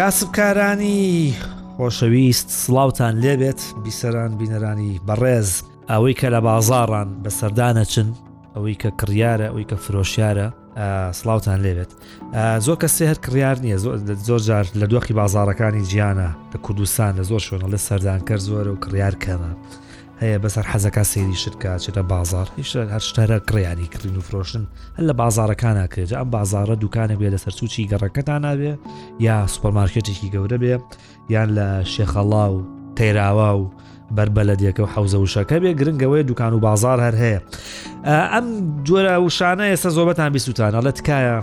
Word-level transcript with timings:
کاسبکارانی 0.00 1.34
خۆشەویست 1.78 2.48
سلااوان 2.64 3.14
لێبێت 3.24 3.60
بیسەران 3.84 4.32
بینەرانی 4.40 4.92
بەڕێز 5.08 5.50
ئەوەی 5.92 6.14
کە 6.20 6.28
لە 6.34 6.40
بازاڕان 6.46 7.08
بە 7.22 7.30
سەردانەچن 7.38 8.08
ئەوەی 8.54 8.76
کە 8.82 8.90
کڕیارە 9.00 9.46
ئەوی 9.50 9.66
کە 9.70 9.76
فرۆشیارە 9.84 10.48
سلااوان 11.18 11.58
لێبێت 11.64 11.90
زۆر 12.66 12.76
کەسێ 12.82 13.04
هەر 13.10 13.18
کڕیار 13.24 13.56
نییە 13.64 13.78
زۆر 14.28 14.40
جار 14.48 14.66
لە 14.80 14.86
دۆخی 14.92 15.12
بازارەکانی 15.20 15.86
گیانە 15.90 16.28
لە 16.52 16.58
کوردستان 16.64 17.12
لە 17.18 17.22
زۆر 17.30 17.42
شوێنە 17.46 17.68
لە 17.74 17.78
سەردان 17.88 18.20
کرد 18.28 18.42
زۆرە 18.48 18.70
و 18.72 18.80
کڕیار 18.84 19.14
کەمە. 19.24 19.52
هەیە 20.22 20.38
بەسەر 20.44 20.64
حەزەکە 20.72 21.02
سێری 21.10 21.36
شتکە 21.42 21.72
چێتە 21.84 22.02
بازار 22.12 22.48
هیچ 22.56 22.76
هەر 22.76 23.02
شتەرە 23.10 23.38
کڕیانی 23.50 23.86
کردین 23.92 24.16
و 24.16 24.20
فرۆشن 24.28 24.64
هەل 24.98 25.06
لە 25.10 25.14
بازارەکانە 25.22 25.86
کرد 25.94 26.10
ئەم 26.20 26.28
بازارە 26.36 26.74
دوکانە 26.82 27.14
بێ 27.20 27.28
لە 27.34 27.38
سەرچوچی 27.44 27.88
گەڕەکەتان 27.92 28.40
نابێ 28.46 28.74
یا 29.26 29.46
سوپەرمارکێتێکی 29.54 30.28
گەورە 30.34 30.58
بێ 30.62 30.74
یان 31.34 31.48
لە 31.56 31.84
شێخەڵا 31.86 32.46
و 32.54 32.58
تێراوا 32.96 33.52
و 33.60 33.70
بربەلەدیەکە 34.16 34.80
و 34.82 34.86
حوزە 34.94 35.18
وشەکە 35.20 35.56
بێ 35.62 35.70
گرنگەوەی 35.80 36.22
دوکان 36.30 36.52
و 36.54 36.58
بازار 36.66 36.98
هەر 37.06 37.14
هەیە 37.22 37.40
ئەم 38.32 38.46
جۆرە 38.86 39.14
وشانە 39.26 39.64
ئێستا 39.70 39.90
زۆبەتان 39.96 40.30
بیسووتانە 40.34 40.78
لە 40.86 40.92
تکایە 40.98 41.36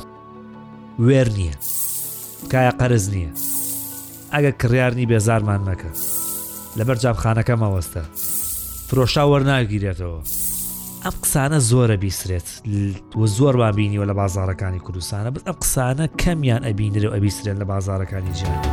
وێر 1.05 1.27
نییە 1.37 1.55
تکایە 2.47 2.71
قەرز 2.79 3.05
نییە 3.13 3.31
ئەگە 4.33 4.51
کڕیارنی 4.61 5.05
بێزارمان 5.11 5.61
نەکە 5.69 5.89
لەبەر 6.77 6.97
جابخانەکە 7.03 7.55
مەوەستە. 7.61 8.05
فرۆشا 8.91 9.23
وەرناگیرێتەوە 9.31 10.19
ئەم 11.03 11.15
قسانە 11.23 11.59
زۆرە 11.69 11.97
بیسرێت 12.03 12.47
زۆر 13.37 13.55
وابینیەوە 13.61 14.05
لە 14.09 14.13
بازارەکانی 14.21 14.79
کوردستانە 14.85 15.29
بە 15.35 15.39
ئەم 15.47 15.55
قسانە 15.63 16.05
کەمیان 16.21 16.61
ئەبینرێ 16.67 17.07
و 17.09 17.13
ئەبیسرێت 17.15 17.57
لە 17.61 17.65
بازارەکانی 17.71 18.31
جیان. 18.39 18.63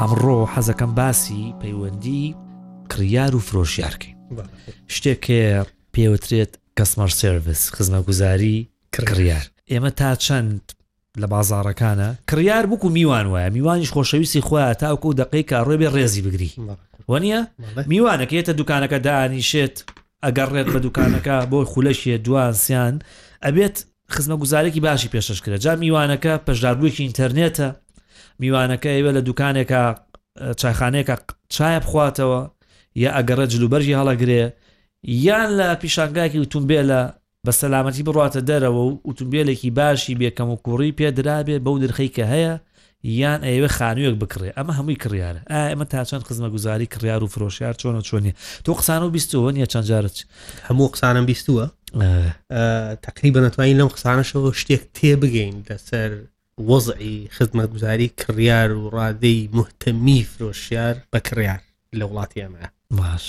ئەمڕۆ 0.00 0.38
حەزەکەم 0.54 0.92
باسی 0.98 1.44
پەیوەندی 1.62 2.24
کڕیار 2.92 3.32
و 3.34 3.38
فرۆشیارکەین 3.48 4.16
شتێک 4.94 5.24
پێوترێت 5.94 6.52
کەسمەر 6.78 7.10
سرویس 7.22 7.62
خزمە 7.74 8.00
گوزاری 8.06 8.56
کڕیار 8.94 9.46
ئێمە 9.72 9.90
تا 9.98 10.14
چەند 10.24 10.64
لە 11.20 11.26
بازارەکانە 11.34 12.08
کڕیار 12.30 12.66
بکو 12.70 12.88
میوان 12.96 13.26
وایە 13.32 13.50
میوانیش 13.56 13.90
خۆشەویستی 13.96 14.40
خۆیان 14.46 14.72
تاوکو 14.80 15.08
دقیکە 15.20 15.56
ڕێبێ 15.68 15.88
ڕێزی 15.96 16.22
بگری 16.26 16.50
وەنیە 17.10 17.40
میوانەکە 17.90 18.34
ێتە 18.40 18.52
دوکانەکە 18.60 18.98
دانیشێت 19.06 19.76
ئەگەڕێت 20.24 20.68
بە 20.74 20.78
دوکانەکە 20.86 21.36
بۆ 21.50 21.58
خولەشیە 21.72 22.16
دوانسیان 22.26 22.94
ئەبێت 23.44 23.76
خزمە 24.14 24.36
گوزارێکی 24.42 24.80
باشی 24.86 25.10
پێشەشکرێت 25.14 25.60
جا 25.64 25.72
میوانەکە 25.82 26.32
پەشداربوویکی 26.46 27.02
ئینتەرنێتە 27.06 27.66
میوانەکە 28.42 28.90
ئێوە 28.96 29.12
لە 29.16 29.20
دوکانێکە 29.28 29.82
چایخانەیەکە 30.60 31.14
چای 31.54 31.80
بخواتەوە 31.84 32.40
یا 33.04 33.10
ئەگەڕێت 33.18 33.50
جلوبەرژی 33.54 33.98
هەڵەگرێ 34.00 34.42
یان 35.26 35.48
لە 35.60 35.68
پیشانگایکی 35.82 36.38
وتون 36.42 36.64
بێ 36.70 36.80
لە 36.90 37.00
بە 37.46 37.52
سەلامەتی 37.60 38.02
بڕاتە 38.08 38.40
دەرەوە 38.50 38.80
و 38.88 38.92
ئۆتومبیلێکی 39.06 39.70
باشی 39.78 40.14
بێکەم 40.20 40.48
و 40.52 40.56
کوڕی 40.66 40.92
پێدرابێ 40.98 41.56
بەو 41.64 41.76
درخەی 41.84 42.10
کە 42.16 42.24
هەیە 42.34 42.54
یان 43.20 43.40
ئەوێ 43.48 43.68
خانوویەک 43.78 44.16
بکڕێ 44.22 44.50
ئەمە 44.56 44.72
هەمووی 44.78 45.00
کڕیاە 45.02 45.32
ئەمە 45.70 45.84
تا 45.92 46.00
چەند 46.08 46.24
خزمە 46.28 46.48
گوزاری 46.54 46.86
کڕیار 46.94 47.20
و 47.24 47.32
فرۆشیار 47.34 47.74
چۆنە 47.80 48.02
چۆنی 48.08 48.32
تۆ 48.64 48.70
قسان 48.78 49.02
و 49.02 49.10
بیستەوە 49.16 49.48
نیە 49.56 49.66
چەند 49.72 49.86
جارت 49.90 50.16
هەموو 50.68 50.92
قسانم 50.94 51.24
بیستووە 51.30 51.64
تقریبە 53.06 53.38
نتوانین 53.46 53.76
لەم 53.80 53.88
قسانەشەوە 53.94 54.48
شتێک 54.60 54.82
تێ 54.96 55.12
بگەین 55.22 55.56
لەسەر 55.68 56.10
وەزعی 56.70 57.12
خزمەت 57.36 57.68
گوزاری 57.74 58.08
کڕیار 58.20 58.70
و 58.80 58.84
ڕادەی 58.96 59.40
محتەمی 59.58 60.18
فرۆشیار 60.32 60.94
بە 61.14 61.18
کڕیار 61.28 61.60
لە 61.98 62.04
وڵاتی 62.08 62.38
ئەمە 62.44 62.64
باش 62.98 63.24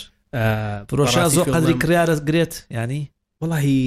فرۆشا 0.89 1.23
زۆر 1.35 1.45
قدری 1.55 1.73
کڕیارت 1.81 2.21
گرێت 2.29 2.53
ینی 2.77 3.01
وڵی 3.43 3.81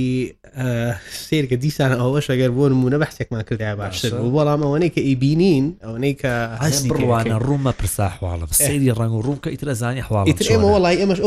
سێرکە 1.26 1.56
دیسان 1.64 1.90
ئەوەش 2.00 2.26
ئەگەر 2.32 2.50
بۆ 2.56 2.64
نمونە 2.72 2.98
بەحسێکمان 3.02 3.42
کردای 3.48 3.74
باشتر 3.80 4.10
وەڵام 4.36 4.60
ئەوەی 4.66 4.90
کە 4.94 5.00
ئیبینین 5.08 5.66
ئەوەی 5.84 6.14
کە 6.22 6.32
هەست 6.62 6.82
بڕوانە 6.90 7.36
ڕوومە 7.46 7.72
پرسا 7.80 8.06
حواڵە 8.14 8.46
سری 8.66 8.90
ڕنگ 9.00 9.12
و 9.18 9.22
ڕووکە 9.26 9.48
ئیترە 9.52 9.74
زانانی 9.80 10.02
حواڵ 10.08 10.24
وڵی 10.30 10.96
ئەمەش 11.02 11.18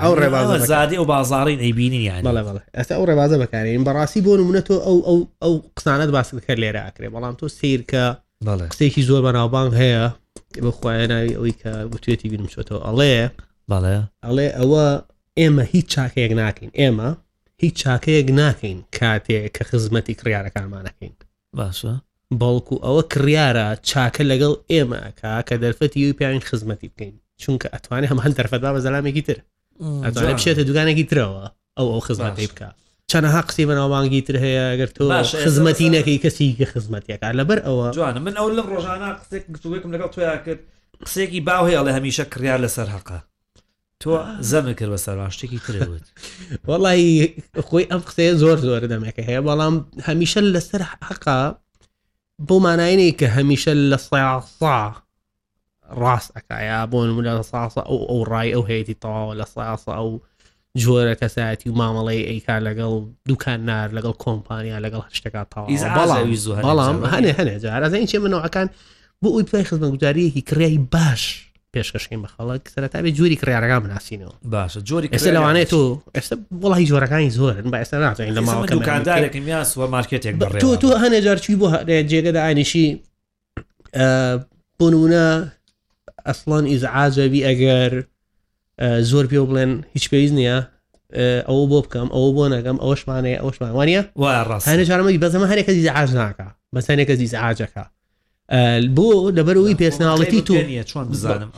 ئەو 0.00 0.14
ڕێ 0.16 0.66
زادی 0.72 0.96
ئەو 1.00 1.06
بازارین 1.12 1.60
ئەیبینین 1.64 2.02
یان 2.08 2.20
ئەستا 2.78 2.92
ئەو 2.96 3.04
ڕێبازە 3.08 3.36
بەکارین 3.42 3.82
بەڕاستی 3.88 4.20
بۆ 4.26 4.32
نمونە 4.40 4.62
تۆ 4.68 4.72
ئەو 4.86 4.98
ئەو 5.08 5.18
ئەو 5.42 5.52
قسانت 5.76 6.08
باسکرد 6.16 6.58
لێرە 6.62 6.80
ئاکرێ 6.86 7.08
بەڵام 7.14 7.34
تۆ 7.40 7.46
سیرکە 7.58 8.04
قسێکی 8.72 9.02
زۆر 9.08 9.20
بەناوبانگ 9.26 9.70
هەیە 9.82 10.02
بەخوایە 10.64 11.06
ناوی 11.12 11.32
ئەوی 11.38 11.52
کە 11.60 11.70
بتوێتی 11.92 12.28
بینم 12.32 12.48
شێتەوە 12.54 12.80
ئەڵێ 12.86 13.16
بەڵێ 13.70 13.96
ئەڵێ 14.24 14.48
ئەوە 14.58 14.84
ئێمە 15.40 15.62
هیچ 15.72 15.86
چاکەیەک 15.96 16.32
ناکەین 16.42 16.70
ئێمە 16.80 17.08
هیچ 17.62 17.74
چاکەیەک 17.82 18.28
ناکەین 18.40 18.78
کاتێک 18.98 19.44
کە 19.56 19.62
خزمەتی 19.70 20.14
کڕارەکانمانەکەین 20.20 21.14
باشە 21.58 21.94
بەڵکو 22.40 22.76
ئەوە 22.84 23.02
کڕیارە 23.12 23.66
چاکە 23.90 24.22
لەگەڵ 24.30 24.52
ئێمەکە 24.72 25.32
کە 25.48 25.54
دەرفەتی 25.62 26.04
و 26.08 26.16
پیاوین 26.18 26.44
خزمەتی 26.48 26.88
بکەین 26.92 27.14
چونکە 27.42 27.66
ئەتوانێت 27.74 28.10
هەمان 28.12 28.32
دەرفەتدا 28.38 28.70
بە 28.74 28.80
زەلامێکی 28.86 29.22
تر 29.28 29.38
ئەتوانێت 30.04 30.36
بشێتە 30.40 30.62
دوگانێکی 30.68 31.04
ترەوە 31.10 31.44
ئەو 31.78 31.86
ئەو 31.92 32.00
خزمەتی 32.06 32.46
بکە 32.52 32.68
چەنەها 33.12 33.42
قسی 33.48 33.66
بەناوانگی 33.70 34.22
تر 34.26 34.36
هەیە 34.44 34.64
گەر 34.80 34.90
تۆ 34.96 35.02
خزمەتی 35.44 35.88
نەکەی 35.96 36.18
کەسی 36.24 36.46
خزمەتیەکە 36.72 37.28
لەبەر 37.38 37.58
ئەوە 37.66 37.86
جوانە 37.98 38.20
من 38.26 38.34
ئەو 38.40 38.48
لەم 38.58 38.66
ڕۆژانە 38.72 39.08
قسێک 39.20 39.44
گفتوێکم 39.54 39.90
لەگەڵ 39.94 40.08
تویا 40.14 40.36
کرد 40.44 40.60
قسێکی 41.04 41.40
باو 41.48 41.62
هەیە 41.68 41.78
ئەڵێ 41.78 41.92
هەمیشە 41.98 42.24
کریار 42.32 42.60
لەسەر 42.66 42.88
حەقە 42.94 43.18
تۆ 44.00 44.42
زەمە 44.50 44.72
کرد 44.78 44.90
بە 44.94 44.98
سەر 45.04 45.30
شتێکی 45.34 45.58
تربوت 45.66 46.04
وڵی 46.70 47.04
خۆی 47.66 47.84
ئەم 47.90 48.02
قسەیە 48.08 48.32
زۆر 48.42 48.56
زۆر 48.66 48.82
دەمەکە 48.92 49.22
هەیە 49.28 49.40
بەڵام 49.48 49.74
هەمیشە 50.08 50.40
لەسەر 50.54 50.82
حقا 51.08 51.40
بۆ 52.48 52.56
مانایەی 52.66 53.12
کە 53.18 53.26
هەمیشە 53.36 53.72
لە 53.90 53.98
ساڵسا 54.08 54.76
ڕاست 56.02 56.30
ئەکایە 56.36 56.80
بۆ 56.92 56.98
نمونە 57.08 57.32
ساسە 57.52 57.82
ئەو 57.88 57.98
ئەو 58.10 58.20
ڕای 58.32 58.48
ئەو 58.54 58.62
هەیەی 58.70 58.96
تەواوە 59.02 59.32
لە 59.40 59.46
ساسە 59.54 59.90
ئەو 59.98 60.10
جۆرە 60.82 61.14
کەساەتی 61.20 61.68
و 61.70 61.76
مامەڵی 61.80 62.28
ئەیکار 62.30 62.60
لەگەڵ 62.68 62.92
دوکان 63.28 63.60
نار 63.68 63.88
لەگەڵ 63.96 64.14
کۆمپانیا 64.24 64.78
لەگەڵ 64.84 65.02
هەشتەکە 65.08 65.42
تاوەڵام 65.52 66.96
هەنێ 67.12 67.30
هەنێ 67.38 67.54
جارە 67.64 67.86
زین 67.92 68.06
چێ 68.12 68.18
منەوەەکان 68.24 68.68
بۆ 69.20 69.28
ئەوی 69.34 69.48
پێی 69.50 69.64
خزمەگوجاریەکی 69.70 70.42
کڕی 70.50 70.76
باش 70.92 71.22
پێشکەشین 71.76 72.18
بە 72.24 72.28
خەڵک 72.34 72.62
سەرتا 72.74 72.98
بێ 73.04 73.10
جووری 73.16 73.36
کڕارەکان 73.40 73.80
بناسیینەوە 73.84 74.34
باشە 74.52 74.80
جۆری 74.90 75.08
ئێستا 75.12 75.30
لەوانێت 75.36 75.68
تۆ 75.72 75.82
ئێستا 76.18 76.36
وڵی 76.62 76.84
جۆرەکانی 76.90 77.30
زۆرن 77.36 77.68
بە 77.72 77.76
ئێستا 77.82 77.94
ناتوانین 78.04 78.34
لە 78.38 78.42
ماوەکەکاندارێکم 78.48 79.44
یاسوە 79.54 79.86
مارکێتێک 79.94 80.34
تۆ 80.64 80.70
تۆ 80.82 80.86
هەنێ 81.02 81.18
جارچوی 81.26 81.56
بۆ 81.62 81.68
جێگەدا 82.10 82.40
ئاینیشی 82.46 82.86
بۆنمونە 84.78 85.26
ئەسڵان 86.28 86.64
ئیزعاجەبی 86.72 87.40
ئەگەر 87.48 87.92
زۆر 89.10 89.24
پێ 89.30 89.38
بڵێن 89.48 89.72
هیچ 89.94 90.04
پێویست 90.10 90.34
نییە 90.38 90.58
ئەوە 91.48 91.64
بۆ 91.70 91.78
بکەم 91.84 92.08
ئەوە 92.14 92.30
بۆ 92.36 92.44
نەکەم 92.54 92.76
ئەوە 92.82 92.94
شمانەیە 93.02 93.38
ئەو 93.42 93.50
شماوانە 93.56 94.00
هەنێ 94.70 94.84
جارمەی 94.90 95.20
بەزەمە 95.22 95.46
هەرێکە 95.52 95.72
دیزعاج 95.78 96.10
ناکە 96.20 96.48
بەسەرێکە 96.74 97.14
دیزعاجەکە 97.20 97.84
بۆ 98.96 99.08
لەبەرەوەی 99.36 99.76
پێرسناڵەتی 99.80 100.40
تۆ 100.48 100.54
چۆن 100.92 101.06
بزانم 101.12 101.50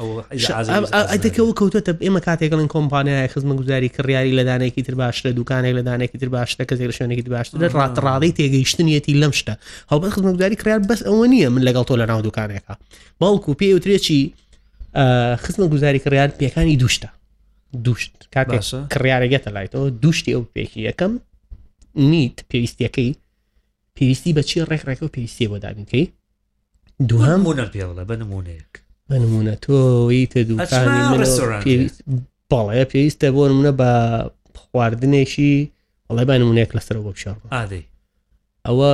ئەدەکەەوە 1.10 1.52
کەوتۆتە 1.58 1.92
ئێمە 2.06 2.20
کاتێکڵن 2.26 2.68
کۆمپانیای 2.74 3.28
خزمە 3.32 3.54
گوزاری 3.60 3.88
کڕیاری 3.96 4.32
لەدانێکی 4.38 4.82
تر 4.86 4.94
باشتە 5.02 5.28
دوکانێک 5.38 5.72
لەدانێکی 5.78 6.18
تر 6.20 6.28
باشتە 6.36 6.62
کەسێک 6.70 6.90
شوێنێکی 6.98 7.22
باشتر 7.36 7.58
ڕاتڕادەی 7.80 8.32
تێگەیشتنیەتی 8.38 9.14
لەم 9.22 9.32
شتە 9.40 9.54
هەڵبە 9.90 10.08
خزمە 10.14 10.30
گوزاری 10.34 10.56
کڕار 10.60 10.80
بەس 10.88 11.00
ئەوە 11.08 11.26
نییە 11.32 11.48
من 11.54 11.62
لەگەڵ 11.68 11.84
تۆ 11.88 11.94
لە 12.00 12.06
ناو 12.10 12.20
دوکانێکە 12.28 12.74
باڵکو 13.20 13.50
پێ 13.60 13.68
وترێکی 13.76 14.20
خزمە 15.44 15.66
گوزاری 15.72 15.98
کڕیار 16.04 16.30
پێەکانی 16.40 16.76
دوشتە 16.82 17.08
دوشت 17.84 18.14
کاتێک 18.34 18.64
کڕیارەگەتە 18.92 19.50
لایتەوە 19.56 19.88
دوشتی 20.02 20.32
ئەو 20.34 20.42
پێکی 20.54 20.80
یەکەم 20.88 21.12
نیت 22.10 22.36
پێویستیەکەی 22.50 23.10
پێویستی 23.96 24.32
بەچی 24.36 24.60
ڕێکڕێکەوە 24.70 25.08
پێویستی 25.14 25.46
بۆدابنکەی 25.52 26.06
دوهاممونە 27.06 27.64
پێڵە 27.72 28.04
بە 28.10 28.14
نمونونەیەک 28.22 28.72
بە 29.10 29.14
نمونە 29.22 29.54
تۆی 29.64 30.26
تە 30.32 30.38
دووکانی 30.48 31.90
بەڵێ 32.52 32.82
پێویستە 32.92 33.28
بۆ 33.34 33.42
نمونە 33.50 33.72
بە 33.80 33.90
خواردنێکی 34.60 35.54
ئەڵێ 36.08 36.24
با 36.28 36.34
نمونونەیەک 36.40 36.70
لەسەر 36.76 36.96
بۆ 37.04 37.10
بشار 37.16 37.36
ئادەی 37.52 37.84
ئەوە 38.66 38.90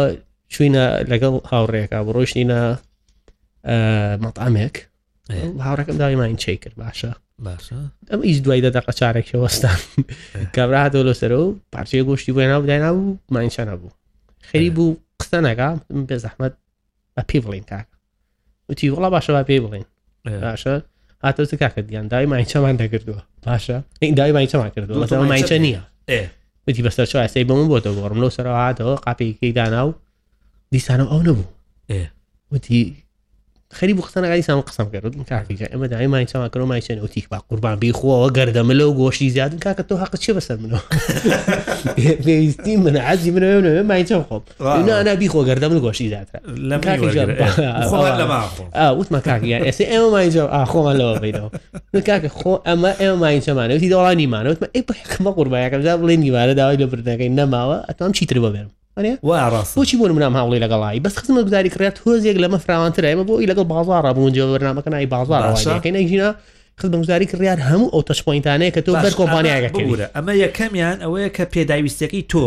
چوینە 0.52 0.84
لەگەڵ 1.10 1.34
هاوڕێکا 1.50 1.98
بۆ 2.06 2.10
ڕۆشتینە 2.16 2.60
مەطامێک 4.24 4.76
هاوڕەکەم 5.66 5.96
داویمان 6.02 6.36
چی 6.44 6.56
کرد 6.62 6.74
باشە 6.82 7.12
ئەم 8.10 8.20
هیچ 8.30 8.38
دوای 8.44 8.60
دەدەق 8.66 8.86
چارێکی 9.00 9.36
وەستان 9.44 9.78
کابراهاتۆ 10.56 11.00
لەسەرە 11.08 11.36
و 11.42 11.46
پارچەیە 11.72 12.04
گۆشتی 12.08 12.32
بۆێنا 12.36 12.56
و 12.60 12.66
داینا 12.70 12.90
و 12.96 13.16
ماینشانە 13.34 13.74
بوو 13.80 13.92
خەری 14.48 14.70
بوو 14.76 14.96
قسە 15.22 15.38
نەگا 15.48 15.70
بێ 16.08 16.16
زەحمت 16.24 16.52
بە 17.16 17.22
پێ 17.30 17.38
بڵین 17.44 17.64
تاکە 17.70 17.93
وتی 18.70 18.88
وڵا 18.94 19.08
باشەوا 19.14 19.42
پێی 19.48 19.60
بڵین 19.64 19.84
باشە 20.44 20.74
هاتە 21.24 21.56
کاکە 21.62 21.80
دییان 21.88 22.06
دای 22.12 22.26
مای 22.30 22.44
چەمان 22.50 22.74
دەکردووە 22.82 23.20
باشە 23.46 23.76
دای 24.18 24.32
مای 24.32 24.46
چەمان 24.50 24.70
کردووە 24.76 25.26
مایچە 25.32 25.56
نییە 25.64 25.82
وتی 26.68 26.82
بەسەر 26.86 27.04
چ 27.10 27.14
ئەسی 27.22 27.44
بەم 27.48 27.60
بۆ 27.70 27.76
دەگۆڕم 27.86 28.18
لەو 28.22 28.30
سەرەوە 28.36 28.60
هاتەوە 28.66 28.94
قاپێکی 29.04 29.52
دانا 29.58 29.82
و 29.88 29.92
دیسانم 30.72 31.08
ئەو 31.12 31.20
نەبوو 31.26 31.44
وتی 32.52 32.80
خەریب 33.78 33.98
قسەنە 34.06 34.26
غای 34.30 34.42
سام 34.42 34.60
قسم 34.60 34.88
کرد 34.94 35.14
کاکە 35.30 35.66
ئەمە 35.72 35.86
دای 35.90 36.06
مای 36.06 36.24
چاوا 36.26 36.48
کرۆ 36.48 36.58
مای 36.66 36.82
چێن 36.86 36.98
ئۆتیک 37.04 37.28
با 37.28 37.38
قوربان 37.48 37.76
بیخۆەوە 37.82 38.28
گەردەمە 38.36 38.74
لەو 38.80 38.90
گۆشتی 39.00 39.30
زیادن 39.36 39.58
کاکە 39.66 39.82
تۆ 39.88 39.94
حق 40.02 40.14
چێ 40.22 40.30
بەسەر 40.38 40.56
منەوە 40.62 40.82
پێویستی 42.24 42.74
منە 42.84 42.96
عزی 43.08 43.30
منەوە 43.36 43.82
مای 43.90 44.04
چم 44.04 44.22
خۆم 44.28 44.42
نانا 44.86 45.14
بیخۆ 45.22 45.40
گەردە 45.48 45.62
من 45.70 45.78
گۆشتی 45.86 46.06
زیاتر 46.12 46.40
وتمە 49.00 49.20
کاکی 49.28 49.54
ئێستا 49.66 49.84
ئێمە 49.92 50.08
مایجا 50.14 50.42
ئاخۆمان 50.56 50.94
لەوە 51.00 51.16
بیەوە 51.22 51.48
کاکە 52.08 52.28
خۆ 52.40 52.52
ئەمە 52.66 52.90
ئێمە 53.00 53.16
مای 53.22 53.40
چمانەوتی 53.46 53.88
دەوڵانی 53.92 54.26
مانەوتمە 54.34 54.68
ئەی 54.76 54.84
بەمە 54.88 55.28
قوربایەکەم 55.36 55.82
بڵێ 56.02 56.14
نیوارە 56.22 56.54
داوای 56.60 56.78
لە 56.82 56.86
بردەکەی 56.92 57.30
نەماوە 57.38 57.78
ئەتوان 57.88 58.12
چیتر 58.16 58.36
بەبێرم 58.44 58.72
بۆچی 58.98 59.94
بۆ 60.00 60.04
منام 60.16 60.34
هاوڵی 60.38 60.58
لەگەڵی 60.64 60.98
بەس 61.04 61.14
خزمە 61.20 61.42
گوزاری 61.46 61.70
کرێت 61.74 61.96
هۆزێک 62.06 62.36
لەمە 62.44 62.58
فراوانترە 62.66 63.08
ئمە 63.12 63.24
بۆی 63.30 63.46
لەگەڵ 63.50 63.66
بازارە 63.74 64.10
بوونجە 64.16 64.42
بەرنامەکەنای 64.54 65.06
بازارەکەینەژینا 65.14 66.28
خزم 66.80 66.94
گوزاری 67.02 67.26
کڕیار 67.32 67.58
هەموو 67.70 67.92
ئەو 67.94 68.02
تەشپۆینتانەیە 68.10 68.72
کە 68.76 68.80
تۆ 68.86 68.92
بەر 69.04 69.12
کۆمپانیاگەورە 69.20 70.06
ئەمە 70.16 70.34
یەکەمیان 70.44 70.96
ئەوەیە 71.04 71.28
کە 71.36 71.44
پێداویستەکەی 71.54 72.22
تۆ 72.32 72.44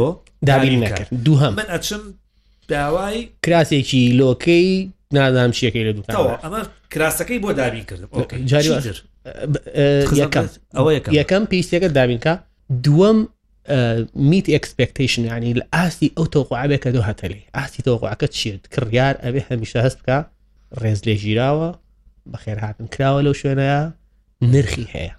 دابیری 0.50 0.78
نەکرد 0.86 1.08
دووهم 1.26 1.54
من 1.60 1.68
ئەچم 1.74 2.02
داوای 2.72 3.20
کراسێکی 3.46 4.04
لۆکەی 4.22 4.70
نادام 5.16 5.52
شیەکەی 5.60 5.84
لە 5.90 5.94
دوتەوە 5.98 6.34
ئەمە 6.46 6.62
کراسەکەی 6.94 7.40
بۆ 7.44 7.50
دابین 7.62 7.84
کردم 7.90 8.20
جاری 8.52 8.72
یەکەم 11.22 11.44
پێستێکە 11.52 11.88
دابینکە 11.98 12.34
دووەم 12.86 13.18
میت 14.16 14.50
ئەکسپێکتیشن 14.54 15.20
ینی 15.26 15.54
لە 15.60 15.64
ئاسی 15.74 16.12
ئەو 16.18 16.26
تۆقعابێکە 16.36 16.88
دو 16.96 17.02
هەتەلی 17.10 17.42
ئاسی 17.56 17.82
تۆقعکە 17.88 18.28
چیت 18.38 18.64
کڕیار 18.76 19.16
ئەبێ 19.24 19.42
هەمیشە 19.52 19.80
هەست 19.86 19.98
بکە 20.02 20.20
ڕێز 20.82 21.00
لێ 21.08 21.16
ژیراوە 21.24 21.70
بە 22.32 22.38
خێر 22.44 22.60
هاتن 22.66 22.88
کراوە 22.94 23.22
لەو 23.26 23.34
شوێنەیە 23.42 23.92
نرخی 24.54 24.88
هەیە 24.96 25.14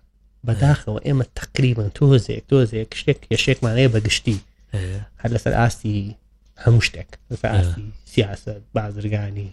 بەداخەوە 0.49 0.99
ئێمە 1.07 1.25
تقریبن 1.35 1.89
تۆزێک 1.99 2.43
تۆزێک 2.51 2.91
شتێک 3.01 3.19
یشێکمانەیە 3.35 3.89
بەگشتی 3.95 4.39
هەر 5.23 5.31
لەسەر 5.35 5.55
ئاستی 5.61 6.17
هەموو 6.65 6.83
شتێک 6.89 7.09
ئاستی 7.53 7.85
سیاست 8.13 8.51
بازرگانی 8.75 9.49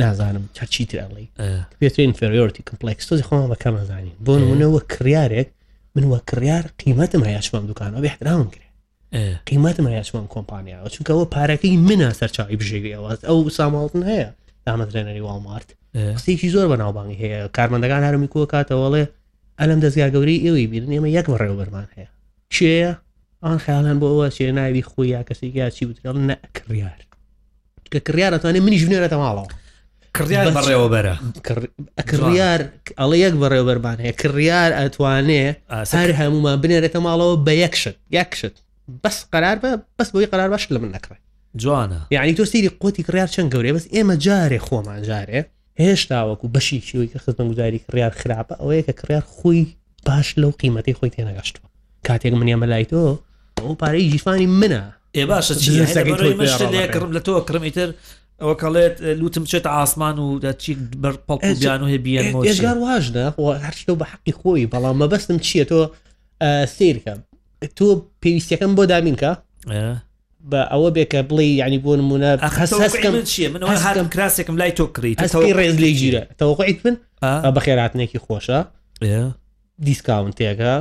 نازانم 0.00 0.44
چچی 0.56 0.84
ترڵی 0.90 1.26
پێترین 1.80 2.12
فێریۆرتی 2.20 2.62
کمپلکس 2.70 3.06
تۆزی 3.10 3.24
خۆمان 3.28 3.48
بەکەمەزانین 3.52 4.14
بۆ 4.26 4.32
نمونەوە 4.42 4.80
کریارێک 4.92 5.48
من 5.96 6.04
وە 6.12 6.18
کڕیار 6.30 6.64
قیمەتم 6.82 7.22
هەیەشمم 7.28 7.64
دوکانەوە 7.70 8.00
بێحرام 8.04 8.46
کرێ 8.54 8.64
قیمەتم 9.48 9.86
هەیەشمم 9.92 10.26
کۆمپانیاەوە 10.34 10.88
چونکەەوە 10.94 11.24
پارەکەی 11.34 11.78
منە 11.88 12.08
سەرچاوی 12.20 12.58
بژێگەوە 12.60 13.06
ئەو 13.28 13.38
ساماڵتن 13.56 14.02
هەیە 14.10 14.28
دامەترێنەری 14.66 15.22
والمارت 15.26 15.68
قسێکی 16.16 16.48
زۆر 16.54 16.66
بەناوبانگی 16.72 17.18
هەیە 17.22 17.38
کارمەندەکان 17.56 18.02
هەرمی 18.06 18.28
کووە 18.32 18.46
کاتەوەڵێ 18.52 19.04
ئەلم 19.60 19.78
دەستگا 19.84 20.06
گەوری 20.14 20.42
ئێوەی 20.44 20.66
بیرن 20.72 20.90
ئێمە 20.96 21.08
یەک 21.18 21.26
بەڕێوە 21.32 21.56
بەرمان 21.60 21.86
هەیە 21.96 22.08
چێە 22.54 22.92
ئەن 23.44 23.58
خیاڵان 23.64 23.96
بۆ 24.00 24.06
ئەوە 24.12 24.28
چێ 24.36 24.48
ناوی 24.58 24.82
خۆی 24.90 25.08
یا 25.14 25.22
کەسێکی 25.28 25.60
یا 25.62 25.68
چی 25.76 25.84
وترڵ 25.88 26.16
نەکڕیار 26.30 27.00
کە 27.92 27.98
کڕیارەتوانێت 28.06 28.64
منیش 28.66 28.82
بنێرە 28.86 29.08
تەماڵەوە 29.12 29.46
کڕیار 30.18 30.46
بەڕێوەبەرە 30.56 31.14
کڕیار 32.10 32.60
ئەڵە 33.00 33.16
یەک 33.24 33.34
بەڕێوەبەرمان 33.42 33.96
هەیە 34.04 34.14
کڕیار 34.22 34.70
ئەتوانێ 34.80 35.44
هەر 35.96 36.10
هەمومان 36.20 36.58
بنێرێتە 36.62 36.98
ماڵەوە 37.06 37.34
بە 37.46 37.52
یەکشت 37.64 37.96
یەکشت 38.18 38.56
بەس 39.02 39.16
قرار 39.34 39.56
بە 39.62 39.70
بەس 39.98 40.08
بۆی 40.14 40.26
قرار 40.32 40.48
باش 40.54 40.64
لە 40.74 40.78
من 40.82 40.90
نەکڕێت 40.96 41.20
جوانە 41.62 42.00
یعنی 42.14 42.32
تۆ 42.36 42.42
سری 42.52 42.68
قوتی 42.82 43.02
کڕار 43.08 43.28
چەند 43.34 43.48
گەورێ 43.54 43.70
بەس 43.76 43.86
ئێمە 43.94 44.14
جارێ 44.24 44.58
خۆمان 44.66 45.00
جارێ 45.10 45.40
هێشتا 45.82 46.18
وەکو 46.28 46.46
بەشی 46.54 46.78
شوی 46.90 47.08
کە 47.12 47.16
خزمە 47.24 47.44
گوزاری 47.50 47.80
کڕار 47.86 48.12
خراپە 48.20 48.54
ئەوەیە 48.60 48.82
کە 48.86 48.94
کڕار 49.00 49.24
خۆی 49.36 49.62
باش 50.06 50.28
لەو 50.40 50.50
قیمەتی 50.60 50.94
خۆی 50.98 51.10
تێنەگەشتوە 51.16 51.66
کاتێک 52.08 52.32
منە 52.40 52.56
مەلای 52.62 52.86
تۆ 52.92 53.02
ئەو 53.62 53.72
پارەی 53.80 54.06
جیفانی 54.12 54.48
منە 54.60 54.82
ئێ 55.16 55.22
باشە 55.30 55.54
لە 57.16 57.20
تۆ 57.26 57.32
کڕمیتر 57.48 57.90
ئەوە 58.42 58.54
کەڵێت 58.62 58.96
لوتم 59.20 59.44
چێت 59.50 59.66
ئاسمان 59.76 60.16
و 60.18 60.40
دەچی 60.44 60.72
بەر 61.02 61.14
پڵپیان 61.28 61.80
و 61.84 61.86
هێبیە 61.92 62.20
ێژگار 62.50 62.78
واشدا 62.86 63.26
هەرشتە 63.66 63.92
بە 64.00 64.04
حەقی 64.12 64.34
خۆی 64.40 64.68
بەڵام 64.72 64.96
مەبەستم 65.02 65.38
چیە 65.46 65.64
تۆ 65.70 65.80
سیرکەم 66.76 67.18
تۆ 67.78 67.86
پێویستەکەم 68.22 68.72
بۆ 68.78 68.82
دامینکە 68.92 69.32
بە 70.50 70.60
ئەوە 70.72 70.90
بێکە 70.96 71.20
بڵێ 71.30 71.46
ینی 71.60 71.78
بۆ 71.84 71.92
نمونە 72.00 72.30
هەم 73.96 74.06
کراسێکم 74.14 74.56
لای 74.60 74.72
تۆ 74.78 74.84
کڕیت 74.96 75.18
ڕێز 75.58 75.76
لێ 75.84 75.90
گیرە 76.00 76.22
تەوقعیت 76.40 76.78
من 76.84 76.94
بە 77.54 77.60
خێراتنێکی 77.66 78.18
خۆشە 78.26 78.58
دیسکاونتێکە 79.86 80.72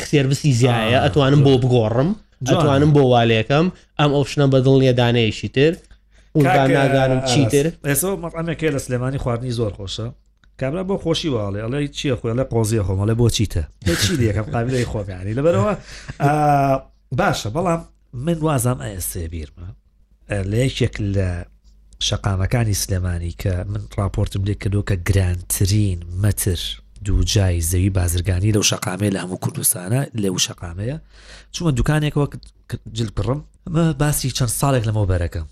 خسێربسی 0.00 0.52
زیایە 0.60 0.98
ئەتوانم 1.04 1.40
بۆ 1.46 1.52
بگۆڕم 1.62 2.10
ئەتوانم 2.52 2.90
بۆ 2.96 3.02
والێکم 3.12 3.66
ئەم 4.00 4.10
ئۆپشنە 4.16 4.46
بەدڵ 4.52 4.74
نیە 4.82 4.94
دانەیەشی 5.00 5.48
تر 5.54 5.74
نادانم 6.42 7.24
چیتر 7.24 7.70
ئێستا 7.86 8.16
مەقامێکێ 8.22 8.70
لە 8.74 8.78
سلێمانی 8.86 9.16
خواردنی 9.22 9.52
زۆر 9.58 9.72
خۆشە 9.76 10.06
کابرا 10.60 10.82
بۆ 10.88 10.96
خۆشی 11.02 11.28
واڵێ 11.34 11.60
ئەڵێ 11.64 11.88
چییە 11.96 12.16
خۆ 12.20 12.26
لە 12.38 12.44
قۆزیە 12.52 12.82
خۆمەڵێ 12.88 13.14
بۆ 13.20 13.28
چیتە 13.36 13.62
چی 14.02 14.12
دیەکەم 14.20 14.46
قابلی 14.54 14.84
خۆمیانی 14.92 15.32
لەبەرەوە 15.38 15.72
باشە 17.20 17.48
بەڵام 17.56 17.80
من 18.14 18.38
وازام 18.46 18.78
ئەسێ 18.82 19.24
بیرمە 19.32 19.68
لەیەکێک 20.52 20.94
لە 21.14 21.28
شقامەکانی 22.08 22.74
سلێمانی 22.82 23.32
کە 23.42 23.52
من 23.72 23.82
راپۆرتم 23.98 24.42
لێ 24.46 24.54
کردو 24.62 24.82
کە 24.90 24.94
گرانترین 25.08 26.00
مەتر 26.22 26.60
دووجای 27.04 27.60
زەوی 27.70 27.90
بازرگانی 27.98 28.52
لەو 28.52 28.62
شقامەیە 28.70 29.12
لە 29.16 29.20
هەموو 29.24 29.38
کوردستانە 29.44 30.00
لەو 30.14 30.34
شقامەیە 30.46 30.96
چوومە 31.52 31.70
دوکانێکەوە 31.78 32.26
جلپڕم 32.96 33.40
باسی 34.00 34.30
چەند 34.38 34.52
ساڵێک 34.60 34.84
لەمەوە 34.88 35.06
بەرەکەم 35.12 35.46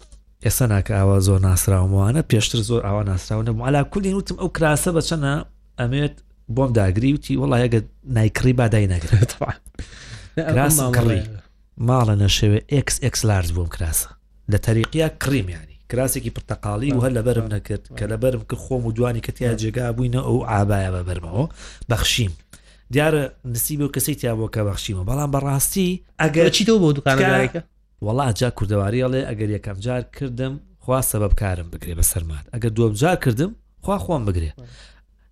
ئێستا 0.47 0.67
ناکە 0.73 0.91
ئاوا 0.99 1.19
زۆر 1.27 1.41
ناسراومانە 1.49 2.23
پێشتر 2.33 2.57
زۆر 2.69 2.81
ئاوا 2.89 3.03
ناسراونم 3.11 3.59
علا 3.67 3.83
کولی 3.93 4.15
وتم 4.19 4.37
ئەو 4.43 4.49
کراسە 4.59 4.89
بە 4.97 5.03
چەنە 5.09 5.33
ئەمێت 5.81 6.17
بۆم 6.55 6.71
داگری 6.79 7.11
وتی 7.17 7.35
وڵی 7.41 7.63
ئەگە 7.65 7.81
نایکری 8.17 8.53
بادای 8.61 8.89
نەگرێت 8.95 9.31
کڕی 10.97 11.21
ماڵە 11.89 12.15
نەشێوێ 12.23 12.61
ئکسX 12.79 13.15
لارز 13.29 13.51
بووم 13.53 13.69
کراسە 13.75 14.09
لە 14.53 14.59
تەریقیا 14.67 15.09
کریمیانی 15.23 15.79
کراسێکی 15.91 16.31
پرتەقالی 16.37 16.91
و 16.95 17.01
هەر 17.05 17.13
لەبەرم 17.19 17.47
نەکرد 17.55 17.85
کە 17.99 18.05
لەبەرم 18.13 18.43
کە 18.51 18.57
خۆم 18.63 18.83
و 18.87 18.93
دوانی 18.97 19.21
کەتیا 19.27 19.53
جێگا 19.61 19.87
بووینە 19.97 20.21
ئەو 20.27 20.37
ئابایە 20.51 20.91
بە 20.95 21.03
بەرمەوە 21.09 21.45
بەخشیم 21.91 22.33
دیارە 22.95 23.23
نسی 23.55 23.75
بۆ 23.81 23.87
کەسی 23.97 24.15
تیا 24.21 24.35
بۆ 24.39 24.47
کە 24.55 24.61
بەخشیمە 24.69 25.05
بەڵام 25.09 25.31
بەڕاستی 25.35 25.89
ئەگەر 26.23 26.49
چیتەوە 26.57 26.79
بۆ 26.83 26.91
دوکانەکە 26.97 27.61
وڵا 28.03 28.31
جا 28.39 28.49
کوردەواریڵێ 28.59 29.23
ئەگەر 29.29 29.51
یەکەم 29.57 29.79
جار 29.85 30.03
کردم 30.17 30.59
خوا 30.79 31.01
سبب 31.13 31.33
کارم 31.41 31.69
بگرێ 31.71 31.95
بە 31.99 32.03
سەرمات 32.03 32.45
ئەگەر 32.55 32.71
دوم 32.79 32.93
جار 32.93 33.17
کردم 33.17 33.55
خوا 33.83 33.99
خۆم 33.99 34.23
بگرێ 34.29 34.53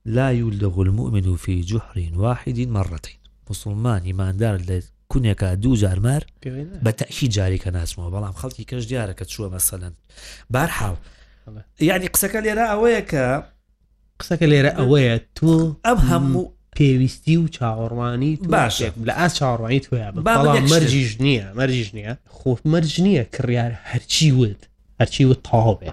لا 0.06 0.32
يولد 0.32 0.64
المؤمن 0.64 1.36
في 1.36 1.60
جحر 1.60 2.10
واحد 2.16 2.58
مرتين 2.60 3.18
مسلمان 3.50 4.02
ئیماندار 4.04 4.58
لە 4.58 4.84
کونێکە 5.12 5.44
دوو 5.56 5.74
جارمار 5.74 6.22
بە 6.84 6.92
تەخی 7.00 7.26
جارێکە 7.36 7.68
ناچمەوە 7.76 8.10
بەڵام 8.14 8.34
خەڵکی 8.42 8.64
کەش 8.70 8.84
دیارەکە 8.90 9.24
چووە 9.32 9.48
مەسەلەن 9.54 9.92
بار 10.50 10.66
حاو 10.68 10.96
یعنی 11.80 12.06
قسەکە 12.14 12.40
لێرە 12.46 12.64
ئەوەیە 12.72 13.00
کە 13.10 13.24
قسەکە 14.22 14.46
لێرە 14.52 14.70
ئەوەیە 14.78 15.20
تۆ 15.36 15.76
ئەم 15.86 15.98
هەموو 16.10 16.46
پێویستی 16.76 17.34
و 17.42 17.46
چاوەڕوانی 17.56 18.32
باش 18.54 18.74
لە 19.08 19.12
ئاس 19.18 19.32
چاوەڕوانی 19.38 19.80
توە 19.86 20.00
بەڵام 20.26 20.64
مەرجیش 20.72 21.10
نییە 21.24 21.46
مەرجیش 21.58 21.88
نییە 21.96 22.12
خۆف 22.38 22.60
مەرج 22.72 22.92
نییە 23.06 23.24
کڕیار 23.34 23.72
هەرچی 23.88 24.28
وت 24.38 24.62
هەرچی 25.00 25.24
وت 25.28 25.40
تاوێ 25.48 25.90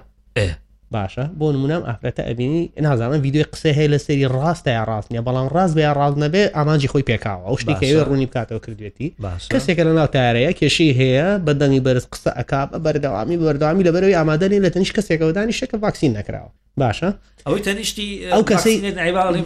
باشە 0.96 1.24
بۆ 1.40 1.46
نمونام 1.56 1.84
ئافرەتە 1.90 2.24
ئەبینی 2.30 2.62
نازانم 2.82 3.22
ویددیوی 3.22 3.46
قسە 3.54 3.70
هەیە 3.80 3.88
لە 3.94 3.98
سەری 4.06 4.26
ڕاستە 4.36 4.70
یا 4.78 4.84
ڕاستنیە 4.92 5.22
بەڵام 5.28 5.48
ڕاست 5.56 5.74
بە 5.78 5.84
ڕاز 6.00 6.14
نەبێ 6.24 6.44
ئامانجی 6.58 6.88
خۆی 6.92 7.06
پێکاوە 7.10 7.44
ئەو 7.50 7.56
شتێکەوە 7.62 8.02
ڕوونی 8.08 8.28
بکاتەوە 8.32 8.60
کردوێتی 8.66 9.08
کەسێکە 9.54 9.84
لە 9.88 9.94
ناو 10.00 10.08
تارەیە 10.18 10.52
کێشی 10.60 10.90
هەیە 11.00 11.28
بەدەنگی 11.48 11.82
بەرز 11.86 12.06
قسە 12.14 12.32
ئەکاب 12.40 12.70
بەردەوامی 12.86 13.38
بەردەوامی 13.42 13.84
لە 13.88 13.92
بەرەوەی 13.96 14.18
ئامادەنی 14.20 14.60
لە 14.66 14.70
تەنیش 14.76 14.92
کەسێکەوە 14.98 15.32
دانیشتەکە 15.38 15.76
ڤاکسین 15.84 16.12
نەکراوە 16.18 16.50
باشە 16.82 17.10
ئەوەی 17.48 17.62
تەنیشتی 17.68 18.08
ئەو 18.34 18.42
کەسی 18.50 18.76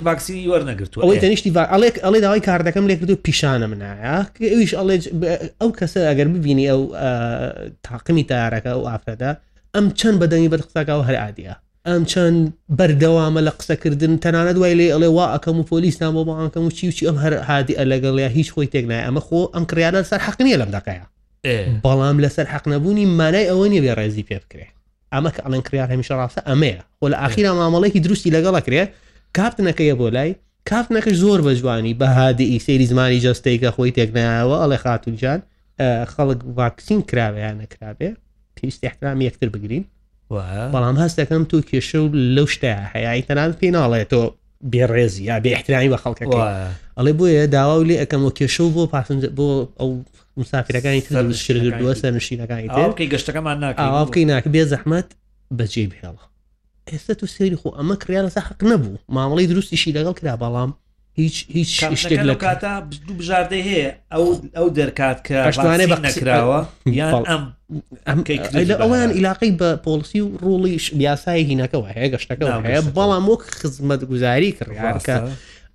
باکسی 0.07 0.37
وەرنەگرتو 0.51 0.97
ئەوەی 1.03 1.19
تەنیشتی 1.23 1.49
ئەڵێک 1.73 1.95
ئەڵێ 2.03 2.19
داوای 2.25 2.41
کاردەکەم 2.49 2.85
لێ 2.89 2.95
کردو 2.99 3.15
پیشانە 3.25 3.67
منایە 3.71 4.15
ئەویش 4.51 4.71
ئەڵێ 4.79 4.95
ئەو 5.61 5.69
کەسە 5.79 5.99
ئەگەر 6.09 6.27
ببینی 6.35 6.65
ئەو 6.71 6.81
تاقمی 7.87 8.23
تارەکە 8.31 8.69
ئەو 8.75 8.81
ئافرەدە 8.89 9.31
ئەم 9.77 9.85
چەند 9.99 10.17
بەدەنی 10.23 10.49
بەر 10.53 10.61
قسەکەەوە 10.67 11.03
هەر 11.07 11.17
عادە 11.23 11.53
ئەم 11.87 12.03
چەند 12.11 12.39
بەردەوامە 12.77 13.41
لە 13.47 13.51
قسەکردن 13.59 14.13
تەنانە 14.23 14.51
دوای 14.57 14.73
لێ 14.79 14.87
ئەڵێ 14.93 15.09
وا 15.17 15.25
ئەەکەم 15.33 15.55
و 15.59 15.63
پۆلیسان 15.69 16.11
بۆ 16.17 16.21
بانکەم 16.29 16.63
و 16.67 16.71
چی 16.77 16.83
وچی 16.89 17.03
ئەم 17.09 17.17
هەر 17.23 17.33
عادی 17.49 17.73
ئەلەگەڵ 17.81 18.15
یا 18.25 18.29
هیچ 18.37 18.49
خۆی 18.53 18.67
تێکنایە 18.73 19.03
ئەمە 19.07 19.21
خۆ 19.27 19.39
ئەم 19.55 19.63
کریانە 19.69 20.01
سەر 20.11 20.21
حقنیە 20.27 20.57
لەم 20.61 20.71
دەکایە 20.77 21.05
بەڵام 21.85 22.17
لەسەر 22.23 22.45
حەق 22.53 22.65
نەبوونی 22.73 23.05
مانای 23.19 23.45
ئەوە 23.51 23.65
نیە 23.73 23.81
بێ 23.85 23.93
ڕێزی 23.99 24.23
پێ 24.27 24.37
بکرێت 24.43 24.71
ئەمە 25.13 25.29
کە 25.35 25.39
ئەڵەن 25.45 25.61
کریار 25.67 25.87
هەمیشە 25.93 26.13
ڕاستە 26.19 26.41
ئەمەیە 26.49 26.81
خۆ 26.97 27.05
لە 27.11 27.17
ئاخیرا 27.21 27.51
مامەڵێکی 27.59 27.99
دروستی 28.05 28.29
لەگەڵ 28.35 28.55
کرێت 28.65 28.89
کاپتنەکەیە 29.37 29.95
بۆ 29.99 30.07
لای 30.15 30.31
کاپنەکەش 30.69 31.15
زۆر 31.23 31.39
بە 31.45 31.51
جوانی 31.61 31.93
بەهادی 32.01 32.59
سێری 32.65 32.85
زمانی 32.91 33.21
جەستێککە 33.25 33.69
خۆی 33.75 33.91
تێکنایەوە 33.97 34.57
ئەڵێ 34.61 34.77
خاتونجان 34.83 35.39
خەڵک 36.13 36.39
ڤاکسین 36.57 36.99
کراوەیان 37.09 37.55
نەکرابێ 37.61 38.11
پێویست 38.63 38.79
احترام 38.89 39.19
یەکتر 39.21 39.49
بگرین 39.53 39.83
بەڵام 40.73 40.95
هەستەکەم 41.03 41.43
تو 41.51 41.57
کێشە 41.69 41.95
و 42.01 42.07
لەو 42.35 42.47
شتە 42.53 42.73
هەیە 42.93 43.11
تەنان 43.27 43.51
پێ 43.59 43.67
ناڵێت 43.77 44.07
تۆ 44.11 44.21
بێڕێزی 44.71 45.23
یا 45.29 45.37
بێ 45.43 45.49
احترامی 45.57 45.89
بە 45.93 45.97
خەڵکەکە 46.03 46.37
ئەڵێ 46.97 47.13
بۆیە 47.19 47.45
داوا 47.55 47.77
لێ 47.89 47.95
ئەەکەم 48.01 48.21
و 48.27 48.31
کێشە 48.39 48.61
و 48.63 48.71
بۆ 48.75 48.83
پاس 48.91 49.07
بۆ 49.37 49.47
ئەو 49.79 49.89
مسافرەکانی 50.41 51.01
تردووە 51.07 51.93
سەر 52.01 52.11
نشینەکانی 52.19 52.67
گەشتەکەمان 53.13 53.57
ناکەی 53.65 54.25
ناک 54.31 54.45
بێ 54.53 54.63
زەحمەت 54.71 55.07
بەجێ 55.57 55.85
بهێڵە 55.91 56.23
ئێستا 56.91 57.13
تو 57.19 57.25
سێری 57.35 57.57
خۆ 57.61 57.67
ئەمە 57.79 57.95
کریانە 58.03 58.29
سا 58.35 58.41
حق 58.47 58.61
نەبوو 58.71 59.01
مامەڵی 59.15 59.47
دروستیشی 59.51 59.95
لەگەڵ 59.97 60.13
کرا 60.19 60.35
بەڵام 60.43 60.71
هیچ 61.15 61.45
هیچ 61.51 61.71
شتێک 61.95 62.19
لە 62.21 62.35
کاتە 62.43 62.71
دوو 63.07 63.15
بژاردەی 63.19 63.63
هەیە 63.67 63.89
ئەو 64.13 64.25
ئەو 64.57 64.67
دەرکات 64.79 65.17
کە 65.27 65.35
ئەشتوانێ 65.49 65.85
بە 65.91 65.97
نەکراوە 66.07 66.59
یان 66.99 67.13
ئەم 67.27 67.53
لە 68.69 68.75
ئەویان 68.81 69.11
عیلاقی 69.17 69.51
بە 69.59 69.69
پۆلسی 69.87 70.19
و 70.21 70.27
ڕوڵیش 70.45 70.85
یاسای 71.07 71.41
هینەکەەوە 71.51 71.87
هەیە 71.95 72.09
گەشتەکە 72.13 72.43
هەیە 72.65 72.81
بەڵام 72.97 73.25
وەک 73.29 73.41
خزمەت 73.59 74.01
گوزاری 74.11 74.51
کڕیارکە 74.57 75.15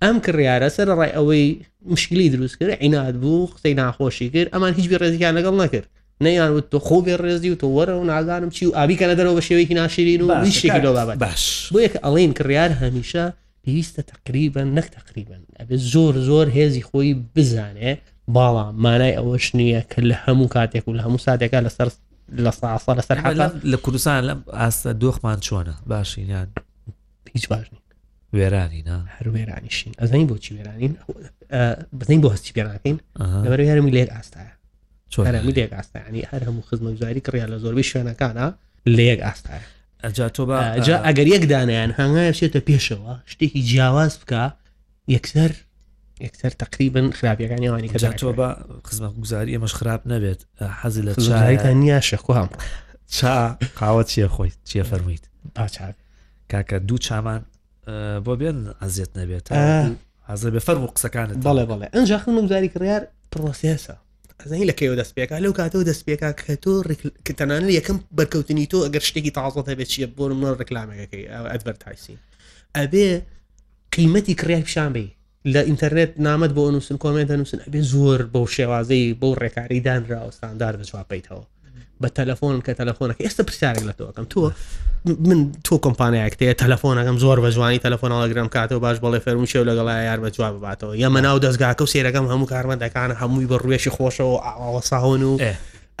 ئەم 0.03 0.17
کڕیارە 0.25 0.69
سەر 0.75 0.87
ڕای 0.99 1.11
ئەوەی 1.17 1.47
مشکلی 1.93 2.29
دروست 2.29 2.55
کرد 2.59 2.71
عینات 2.83 3.15
بوو 3.21 3.45
قسەی 3.53 3.73
ناخۆشی 3.81 4.29
کرد 4.33 4.49
ئەمان 4.53 4.73
هیچ 4.79 4.85
ڕێزیان 5.01 5.33
لەگەڵ 5.37 5.55
نەکرد 5.63 5.87
نەیان 6.25 6.51
وت 6.55 6.65
تۆ 6.71 6.77
خۆ 6.87 6.97
بێ 7.05 7.15
ڕێزی 7.23 7.49
و 7.51 7.59
تۆ 7.61 7.67
وەرە 7.77 7.93
و 7.99 8.03
ناگانم 8.11 8.49
چی 8.55 8.65
و 8.65 8.71
ئابیکەە 8.79 9.13
دەرەوە 9.17 9.35
بە 9.39 9.43
شێوەیەکی 9.47 9.75
ناشرین 9.81 10.21
و 10.23 10.27
هیچ 10.45 10.55
شێکی 10.61 10.81
لەڵ 10.85 11.15
باش 11.23 11.43
بۆ 11.73 11.79
یەک 11.85 11.93
ئەڵین 12.05 12.31
کڕیار 12.39 12.71
هەمیشە 12.83 13.25
پێویستە 13.69 14.01
تقریبن 14.11 14.67
نەک 14.79 14.87
تقریبن 14.97 15.41
ئەبێ 15.59 15.75
زۆر 15.93 16.13
زۆر 16.27 16.47
هێزی 16.57 16.81
خۆی 16.87 17.09
بزانێ 17.37 17.93
باڵام 18.35 18.73
مانای 18.85 19.13
ئەوەش 19.17 19.45
نییە 19.57 19.81
کە 19.91 19.99
لە 20.09 20.15
هەموو 20.25 20.47
کاتێک 20.55 20.87
و 20.87 20.97
لە 20.97 21.01
هەموو 21.05 21.23
ساتێکا 21.27 21.59
لەسەر 21.67 21.87
لە 22.45 22.51
ساسە 22.61 22.91
لەسەر 22.99 23.17
لە 23.71 23.75
کوردستان 23.85 24.23
لەم 24.27 24.39
ئاستە 24.59 24.91
دۆخمان 25.01 25.39
چۆنە 25.47 25.73
باشینیان 25.87 26.47
هیچ 27.33 27.47
باشنی 27.47 27.79
وێرانی 28.35 28.83
هەر 29.15 29.27
وێرانیشین 29.33 29.93
ئەزانین 30.01 30.27
بۆچی 30.29 30.51
وێرانین 30.57 30.93
بزین 31.99 32.21
بۆ 32.23 32.29
هەستی 32.35 32.51
پێناکەین 32.57 32.97
لەبەر 33.45 33.59
هەرمی 33.69 33.91
لێک 33.95 34.09
ئاستاە 34.15 34.49
چۆرەمی 35.13 35.53
لێک 35.57 35.71
ئاستانی 35.77 36.21
هەر 36.31 36.41
هەموو 36.47 36.67
خزمەگوزاری 36.69 37.21
کڕیا 37.27 37.45
لە 37.51 37.57
زۆربەی 37.63 37.89
شوێنەکانە 37.91 38.45
لە 38.95 39.01
یەک 39.11 39.19
ئاستاە 39.27 39.61
ئەگەر 40.03 41.27
یەک 41.35 41.43
دانیان 41.53 41.91
هەنگایە 41.99 42.31
بچێتە 42.35 42.59
پێشەوە 42.67 43.13
شتێکی 43.31 43.61
جیاواز 43.69 44.13
بکە 44.21 44.43
یەکسەر 45.15 45.51
یەکسەر 46.25 46.51
تقریبن 46.63 47.07
خراپیەکانیوانی 47.17 47.89
کە 47.89 47.99
تۆ 48.21 48.29
بە 48.39 48.47
خزمەت 48.87 49.13
گوزاری 49.21 49.51
ئەمەش 49.55 49.73
خراپ 49.79 50.01
نەبێت 50.11 50.39
حەزی 50.81 51.03
لە 51.07 51.11
چایتان 51.27 51.75
نییە 51.83 51.99
شەخوام 52.09 52.49
چا 53.17 53.57
قاوە 53.79 54.03
چیە 54.11 54.27
خۆی 54.35 54.51
چیە 54.69 54.83
فەرمویت 54.91 55.25
کاکە 56.51 56.75
دوو 56.87 56.97
چامان 57.05 57.41
بۆ 58.25 58.33
بێن 58.39 58.57
ئازیێت 58.81 59.11
نەبێت 59.19 59.45
حەزە 60.29 60.49
بێ 60.53 60.59
فەر 60.67 60.77
و 60.83 60.87
قسەکانت 60.95 61.37
بەڵێ 61.47 61.65
بڵێ 61.71 61.87
ئەنج 61.95 62.09
خزمە 62.23 62.41
گوزاری 62.43 62.69
کڕیار 62.73 63.03
پرۆسیێسە 63.31 63.95
ئەزانی 64.43 64.67
لە 64.71 64.75
کەوە 64.79 64.95
دەستپێکا 65.01 65.35
لەو 65.45 65.53
کاتەوە 65.59 65.83
دەستپێکا 65.89 66.29
کە 66.41 66.53
تۆ 66.63 66.73
تەنان 67.39 67.63
یەکەم 67.79 67.97
بەرکەوتنی 68.17 68.65
تۆ 68.71 68.77
ئەگەر 68.85 69.03
شتێکی 69.09 69.31
تازڵ 69.37 69.63
هەبێت 69.71 69.89
چیە 69.93 70.07
بۆ 70.17 70.25
منۆ 70.39 70.51
ڕکلامەکەی 70.61 71.25
ئەدڤەرتایسی 71.53 72.15
ئەبێ 72.77 73.07
قیمەتی 73.95 74.33
کڕای 74.39 74.63
پیشان 74.67 74.89
بی 74.95 75.05
لە 75.53 75.61
ئینتەرنێت 75.69 76.11
نامەت 76.27 76.51
بۆ 76.57 76.63
نووسن 76.73 76.97
کۆمنت 77.03 77.27
دەنووسن 77.31 77.59
ئەبێ 77.65 77.81
زۆر 77.93 78.19
بەو 78.33 78.45
شێوازەی 78.55 79.05
بەو 79.21 79.31
ڕێکاری 79.41 79.79
دانرا 79.87 80.17
ئەوستاندار 80.23 80.73
بچواپیتەوە 80.79 81.43
بە 82.03 82.07
تەلەفۆن 82.17 82.55
کە 82.65 82.73
تەلەفۆنەکە 82.79 83.21
ئێستا 83.27 83.43
پرسیارێک 83.49 83.83
لە 83.89 83.93
تۆەکەم 83.99 84.25
تۆ 84.33 84.41
من 85.29 85.39
تۆ 85.67 85.75
کۆمپانیایکتەیە 85.85 86.53
تەلەفۆنەکەم 86.63 87.17
زۆر 87.23 87.37
بە 87.43 87.49
جوانی 87.55 87.79
تەلەفۆنەڵگرم 87.85 88.47
کاتەوە 88.55 88.79
باش 88.85 88.97
بەڵێ 89.03 89.19
فەرمو 89.25 89.47
شێو 89.51 89.63
لەگەڵ 89.69 89.87
یار 90.09 90.19
بە 90.23 90.29
جواب 90.35 90.55
باتەوە 90.65 90.93
یە 91.03 91.09
مەناو 91.15 91.37
دەستگاکە 91.45 91.81
و 91.83 91.91
سێرەکەم 91.93 92.25
هەموو 92.31 92.47
کارمەندەکانە 92.53 93.15
هەمووی 93.21 93.47
بە 93.51 93.57
ڕێشی 93.69 93.91
خۆشەوە 93.97 94.35
ئاوەساون 94.61 95.23
و 95.31 95.37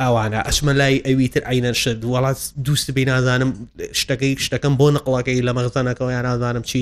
ئەوانە 0.01 0.39
ئەشمە 0.47 0.73
لای 0.79 0.95
ئەویتر 1.07 1.41
ئاینەر 1.47 1.75
شد 1.83 1.99
وڵات 2.13 2.39
دووست 2.65 2.87
بی 2.95 3.05
نازانم 3.09 3.51
شتەکەی 3.99 4.33
شتەکەم 4.45 4.73
بۆ 4.79 4.87
نەقڵەکەی 4.97 5.43
لە 5.47 5.51
مەغزانەکەەوە 5.57 6.11
یان 6.15 6.25
نازانم 6.29 6.63
چی 6.69 6.81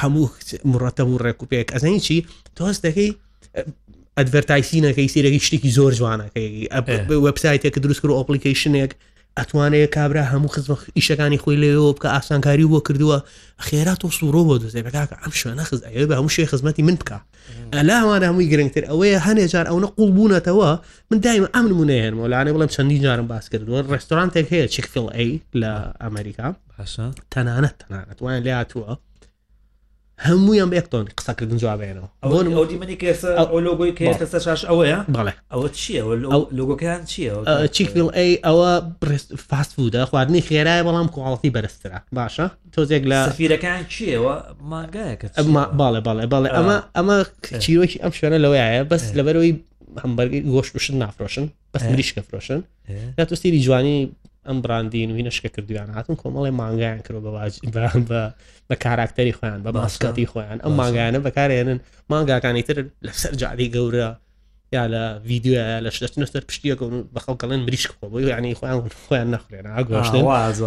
هەموو 0.00 0.26
مرەتە 0.72 1.02
و 1.10 1.18
ڕێکوپێک 1.24 1.68
ئەزانی 1.74 2.00
چی 2.06 2.16
تۆست 2.58 2.80
دەکەی 2.86 3.10
ئەدڤەرتایسینەکەی 4.18 5.08
سیرەی 5.14 5.40
شتێکی 5.46 5.70
زۆر 5.76 5.92
جوانەکەی 5.98 6.74
وبسایتێک 7.26 7.74
دروستکر 7.82 8.10
و 8.10 8.18
ئۆپلیکیشنێک 8.20 8.92
ئەتوانەیە 9.38 9.88
کابرا 9.96 10.24
هەموو 10.32 10.52
خزمە 10.54 10.76
ئیشەکانی 10.98 11.38
خۆی 11.42 11.58
لەوە 11.64 11.90
بکە 11.96 12.08
ئاسانکاری 12.14 12.66
بۆ 12.72 12.78
کردووە 12.86 13.18
خێرا 13.66 13.94
تۆ 14.00 14.08
سوورۆ 14.18 14.42
بۆ 14.48 14.54
دوزێ 14.62 14.80
بەکە 14.86 15.00
ئەم 15.22 15.32
شوێنە 15.40 15.64
خز 15.68 15.80
ئەوێ 15.94 16.04
بە 16.10 16.14
هەموو 16.18 16.34
شێ 16.36 16.44
خزمەتی 16.52 16.82
من 16.88 16.96
بکە 17.00 17.18
ئەلاوان 17.76 18.22
هەمووی 18.28 18.48
گرنگتر 18.52 18.82
ئەوەیە 18.90 19.18
هەنێ 19.26 19.44
جار 19.52 19.66
ئەوە 19.70 19.88
قوڵ 19.96 20.10
بوونەتەوە 20.16 20.70
من 21.10 21.18
دایم 21.24 21.44
ئەم 21.54 21.66
نمونەیەن 21.70 22.14
ولاانێ 22.22 22.50
بڵم 22.54 22.70
چەندی 22.76 22.98
جارم 23.04 23.26
باس 23.32 23.44
کردووە 23.52 23.80
ڕستۆرانتێک 23.92 24.46
هەیە 24.52 24.66
چکفڵ 24.74 25.04
ئەی 25.16 25.30
لە 25.60 25.72
ئەمریکا 26.04 26.48
تەنانەت 27.32 27.74
تەنانەت 27.82 28.18
وایە 28.24 28.40
لاتووە 28.46 28.92
هەمویان 30.28 30.68
بە 30.72 30.76
یەکتۆن 30.80 31.04
قسەکردن 31.18 31.58
جوابێنەوە 31.62 32.08
ئەو 32.22 32.64
دیمەنی 32.70 32.96
ئەو 33.46 33.58
لۆگۆی 33.66 33.92
کە 33.98 34.26
سە 34.32 34.38
شاش 34.46 34.60
ئەوەیە 34.70 34.98
بڵێ 35.16 35.32
ئەوە 35.52 35.68
چیە 35.78 36.02
لۆگۆکەیان 36.58 37.02
چییە 37.10 37.32
چیکفیل 37.76 38.08
ئەی 38.18 38.32
ئەوە 38.46 38.70
فاست 39.50 39.72
بوودە 39.76 40.02
خواردنی 40.10 40.42
خێرایە 40.48 40.82
بەڵام 40.86 41.08
کوڵڵی 41.14 41.50
بەرزترا 41.56 41.98
باشە 42.18 42.46
تۆزێک 42.74 43.04
لە 43.10 43.18
سفیرەکان 43.30 43.80
چیەوە 43.94 44.34
ماگایەکە 44.70 45.26
باڵێ 45.80 46.00
باڵێ 46.06 46.24
باڵێ 46.32 46.48
ئەمە 46.58 46.76
ئەمە 46.96 47.16
چیرۆکی 47.64 47.98
ئەم 48.02 48.12
شوێنە 48.18 48.38
لەوەیە 48.44 48.84
بەس 48.90 49.02
لەبەرەوەی 49.18 49.52
هەمبەرگی 50.04 50.40
گۆشت 50.54 50.72
بشن 50.76 50.94
نافرۆشن 51.02 51.46
بەس 51.72 51.82
مریشکە 51.92 52.22
فرۆشن 52.28 52.60
یا 53.18 53.24
تۆستیری 53.30 53.60
جوانی 53.66 53.98
ئەم 54.46 54.60
براندین 54.60 55.10
و 55.10 55.16
هینەشکە 55.18 55.50
کردویان 55.56 55.90
هاتم 55.90 56.14
کۆمەڵی 56.22 56.52
مانگایان 56.60 56.98
کرۆ 57.06 57.18
بە 57.22 58.22
بە 58.70 58.74
کاراکتەری 58.84 59.32
خۆیان 59.38 59.60
بە 59.66 59.70
ماسکاتی 59.78 60.26
خۆیان 60.32 60.58
ئەم 60.64 60.72
ماگایانە 60.80 61.18
بەکارێنن 61.26 61.78
مانگاکانی 62.12 62.62
تر 62.68 62.76
لەسەر 63.06 63.32
جاری 63.42 63.68
گەورە 63.74 64.10
یا 64.74 64.84
لە 64.92 65.02
ویددیو 65.28 65.80
لە 65.84 65.90
شەر 65.94 66.44
پشتیەکەون 66.48 66.94
بە 67.14 67.20
خەڵکەڵێن 67.24 67.60
مریش 67.66 67.84
بۆ 68.00 68.20
ینی 68.20 68.54
خۆیان 68.58 68.80
خۆیان 69.08 69.28
نەخورێن 69.34 69.64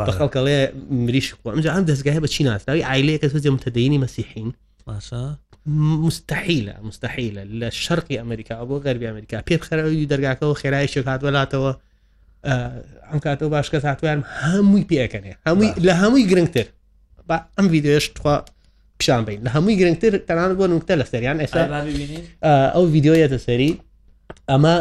بە 0.08 0.12
خەڵکەڵێ 0.20 0.60
مریش 1.05 1.27
بۆ 1.41 1.48
ئەمجا 1.53 1.72
ئەم 1.75 1.84
دەستگایە 1.91 2.22
بە 2.25 2.29
چی 2.34 2.44
ناتناوی 2.48 2.84
عیلەیەکە 2.91 3.27
بەجێ 3.34 3.50
متەدەینی 3.58 4.00
مەسیحین 4.05 4.50
مستحیلە 6.05 6.75
مستحیلە 6.89 7.44
لە 7.60 7.70
شەرقی 7.84 8.17
ئەمریکا 8.22 8.55
بۆ 8.70 8.75
گەربی 8.86 9.08
ئەمریکا 9.10 9.38
پێ 9.48 9.55
خەرەوەی 9.67 10.10
دەرگاکەەوە 10.12 10.55
خێرایی 10.62 10.91
شێک 10.94 11.08
هاات 11.08 11.22
وڵاتەوە 11.27 11.72
ئەم 12.52 13.20
کاتەوە 13.25 13.50
باش 13.56 13.68
کەس 13.74 13.84
هاتویان 13.90 14.20
هەمووی 14.44 14.86
پێەکەنێ 14.90 15.34
هەمووی 15.48 15.72
لە 15.88 15.94
هەمووی 16.02 16.25
گرنگتر 16.32 16.66
با 17.30 17.38
ئەم 17.58 17.68
ویددیوش 17.74 18.06
تخوا 18.16 18.36
پیشان 19.00 19.22
بین 19.28 19.40
لە 19.46 19.50
هەمووی 19.56 19.75
گرنگتر 19.82 20.12
تەنان 20.30 20.52
بۆ 20.60 20.66
نوکتە 20.74 20.94
لە 21.02 21.06
سەریان 21.12 21.38
ئێستا 21.44 21.62
ئەو 22.75 22.84
ویددیۆیەتە 22.94 23.38
سەری 23.48 23.72
ئەمە 24.52 24.75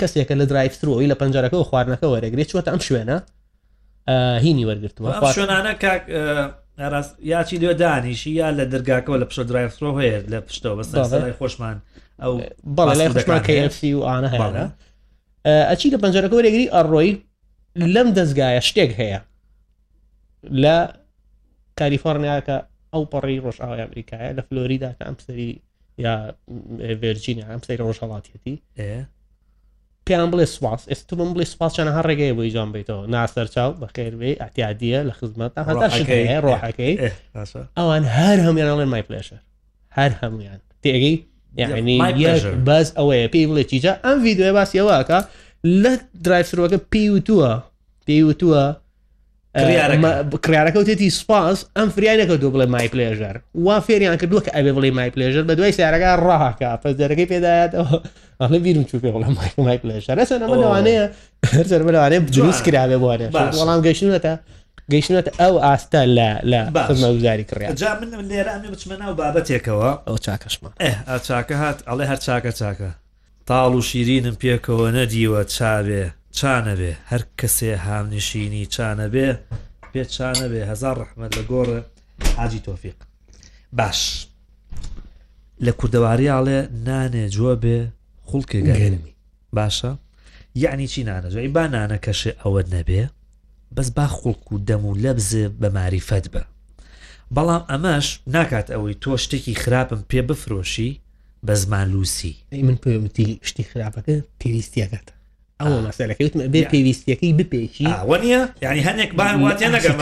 کەسێکە 0.00 0.34
لە 0.40 0.44
درایفترۆی 0.50 1.08
لە 1.12 1.16
پەنجەرەکە 1.20 1.54
و 1.56 1.64
خواردنەکە 1.70 2.06
وەرەگرێت 2.12 2.48
چوەتە 2.52 2.70
ئەم 2.74 2.82
شوێنە 2.88 3.16
هینی 4.44 4.64
وەرگتووە 4.68 5.10
شوێنانە 5.36 5.72
کاک 5.84 6.02
یاچی 7.32 7.58
لێ 7.62 7.72
دانیشی 7.80 8.30
یا 8.40 8.48
لە 8.58 8.64
دەرگاکەەوە 8.72 9.16
لە 9.22 9.26
پشە 9.30 9.42
درایفترۆ 9.50 9.90
هەیە 10.00 10.18
لە 10.32 10.38
پشتەوە 10.46 10.74
بەسەرای 10.78 11.34
خۆشمان 11.40 11.76
ئەو 12.22 12.32
بەڵ 12.76 12.88
لای 12.98 13.08
خۆشمان 13.14 13.40
کFC 13.48 13.80
و 13.96 14.02
ئاە 14.08 14.28
هەیە 14.34 14.64
ئەچی 15.52 15.90
کە 15.92 15.98
پەنجەرەکە 16.04 16.36
وەرەگری 16.38 16.72
ئەڕۆی 16.74 17.12
لەم 17.94 18.08
دەستگایە 18.16 18.60
شتێک 18.68 18.90
هەیە 19.00 19.20
لە 20.62 20.76
کالیفۆرنیاکە 21.78 22.56
ئەو 22.92 23.02
پەڕی 23.12 23.38
ڕۆژاوی 23.44 23.80
ئەمریکایە 23.84 24.30
لە 24.38 24.42
فلۆریدا 24.48 24.90
کە 24.96 25.02
ئەم 25.08 25.16
سەری 25.26 25.50
یا 26.06 26.14
ڤێرجینە 27.02 27.44
ئەم 27.52 27.60
سەری 27.66 27.80
ڕۆژهڵاتەتی 27.88 28.56
پێیان 30.06 30.28
بڵێ 30.32 30.46
سواس 30.56 30.82
ئست 30.92 31.08
من 31.18 31.30
بڵێ 31.34 31.46
سپاس 31.54 31.72
چەنەها 31.76 32.02
ڕێگەی 32.08 32.32
بۆی 32.36 32.50
جان 32.56 32.68
بیتەوە 32.74 33.02
ناسەر 33.14 33.46
چاو 33.54 33.70
بە 33.80 33.86
خێربێ 33.96 34.30
ئەتیادیە 34.42 35.00
لە 35.08 35.12
خزمەت 35.18 35.52
ڕۆحەکەی 36.44 36.94
ئەوان 37.78 38.04
هەر 38.16 38.38
هەمیانڵێن 38.46 38.88
مای 38.92 39.04
پلێشە 39.08 39.38
هەر 39.96 40.12
هەمویان 40.22 40.60
تێگەی 40.82 41.16
یعنی 41.56 41.98
بەس 42.66 42.88
ئەوەیە 42.98 43.28
پێی 43.32 43.46
بڵێ 43.48 43.62
چیجا 43.70 43.92
ئەم 44.04 44.18
یددیوێ 44.30 44.52
باسیەوەکە 44.58 45.18
لە 45.82 45.92
درایفسەکە 46.24 46.78
پێی 46.92 47.08
وتووە 47.14 47.52
پێی 48.06 48.22
وتووە 48.28 48.64
کریارەکە 50.44 50.78
وتێتی 50.82 51.10
سپاس 51.20 51.58
ئەم 51.76 51.88
فریانەکە 51.96 52.34
دو 52.42 52.50
بڵێ 52.54 52.66
مای 52.68 52.88
پلێژەر 52.92 53.36
وا 53.64 53.76
فێریان 53.86 54.16
کردووە 54.20 54.40
کە 54.46 54.50
ئەبێ 54.56 54.72
بڵێ 54.76 54.90
مای 54.98 55.10
پلێژر 55.14 55.42
بە 55.48 55.52
دوای 55.58 55.72
سیارەکە 55.78 56.08
ڕاهاکە 56.26 56.70
پس 56.82 56.94
دەرەکەی 57.00 57.28
پێدایەتەوە 57.32 57.96
ئەڵێ 58.42 58.58
بیرم 58.64 58.84
چوو 58.88 59.00
پێ 59.04 59.10
بڵێ 59.14 59.28
مای 59.58 59.78
پلێژەر 59.82 60.16
ئەسەنەمەوانەیە 60.22 61.04
هەرزەر 61.54 61.82
بلوانێ 61.86 62.18
جووس 62.36 62.58
کراێ 62.66 62.96
بوارێ 63.02 63.26
وەڵام 63.58 63.80
گەشتونەتە 63.86 64.34
گەیشتێت 64.92 65.28
ئەو 65.40 65.54
ئاستا 65.64 66.02
لە 66.16 66.30
لە 66.50 66.60
بەزاری 66.74 67.44
کڕیان 67.50 67.74
جا 67.82 67.90
من 68.16 68.26
لێرە 68.30 68.50
ئەمی 68.54 68.68
بچمە 68.74 68.96
ناو 69.02 69.12
بابەتێکەوە 69.20 69.90
ئەو 70.08 70.16
چاکەشمە 70.26 70.70
چاکە 71.26 71.54
هات 71.62 71.78
ئەڵێ 71.88 72.04
هەر 72.10 72.18
چاکە 72.26 72.50
چاکە 72.60 72.90
تاڵ 73.48 73.72
و 73.78 73.82
شیرینم 73.90 74.36
پێکەوە 74.42 74.86
نەدیوە 74.98 75.40
چاوێ 75.56 76.04
چانەبێ 76.38 76.92
هەر 77.10 77.22
کەسێ 77.40 77.72
هامنشینی 77.86 78.64
چانەبێ 78.74 79.28
پێ 79.92 80.02
چانەبێ 80.14 80.62
هزار 80.70 80.96
ڕحمد 81.02 81.32
لە 81.38 81.42
گۆڕە 81.50 81.80
حاجی 82.38 82.60
تۆفیق 82.68 82.96
باش 83.78 83.98
لە 85.66 85.72
کوردەواری 85.78 86.32
ئاڵێ 86.34 86.60
نانێ 86.86 87.24
جووە 87.34 87.54
بێ 87.62 87.78
خوڵکێ 88.28 88.60
گەرمی 88.68 89.14
باشە 89.56 89.90
یعنی 90.64 90.86
چی 90.92 91.00
نانە 91.08 91.28
جوی 91.34 91.48
با 91.56 91.64
نانە 91.74 91.98
کەشێ 92.06 92.32
ئەوە 92.42 92.62
نەبێ 92.74 93.02
بەس 93.76 93.90
با 93.90 94.06
خوڵک 94.08 94.52
و 94.52 94.58
دەم 94.68 94.84
و 94.84 94.92
لەبزێ 95.02 95.44
بە 95.60 95.68
ماریفەت 95.76 96.26
بە 96.32 96.42
بەڵام 97.36 97.62
ئەمەش 97.70 98.06
ناکات 98.34 98.66
ئەوەی 98.72 98.96
تۆ 99.02 99.12
شتێکی 99.24 99.54
خراپم 99.62 100.00
پێ 100.10 100.20
بفرۆشی 100.28 100.90
بە 101.46 101.52
زمان 101.62 101.88
لوسی 101.92 102.34
من 102.52 102.76
پێمتی 102.84 103.26
شتی 103.48 103.64
خراپەکە 103.72 104.14
پێویستیەکەت 104.40 105.06
ئەوە 105.60 105.78
مەسەلەکەوت 105.86 106.32
بێ 106.54 106.62
پێویستیەکەی 106.72 107.32
بپێکی 107.38 107.88
وەنیە 108.10 108.40
ینی 108.64 108.82
هەنێک 108.88 109.10
باواتێ 109.18 109.66
نەگەم 109.74 109.96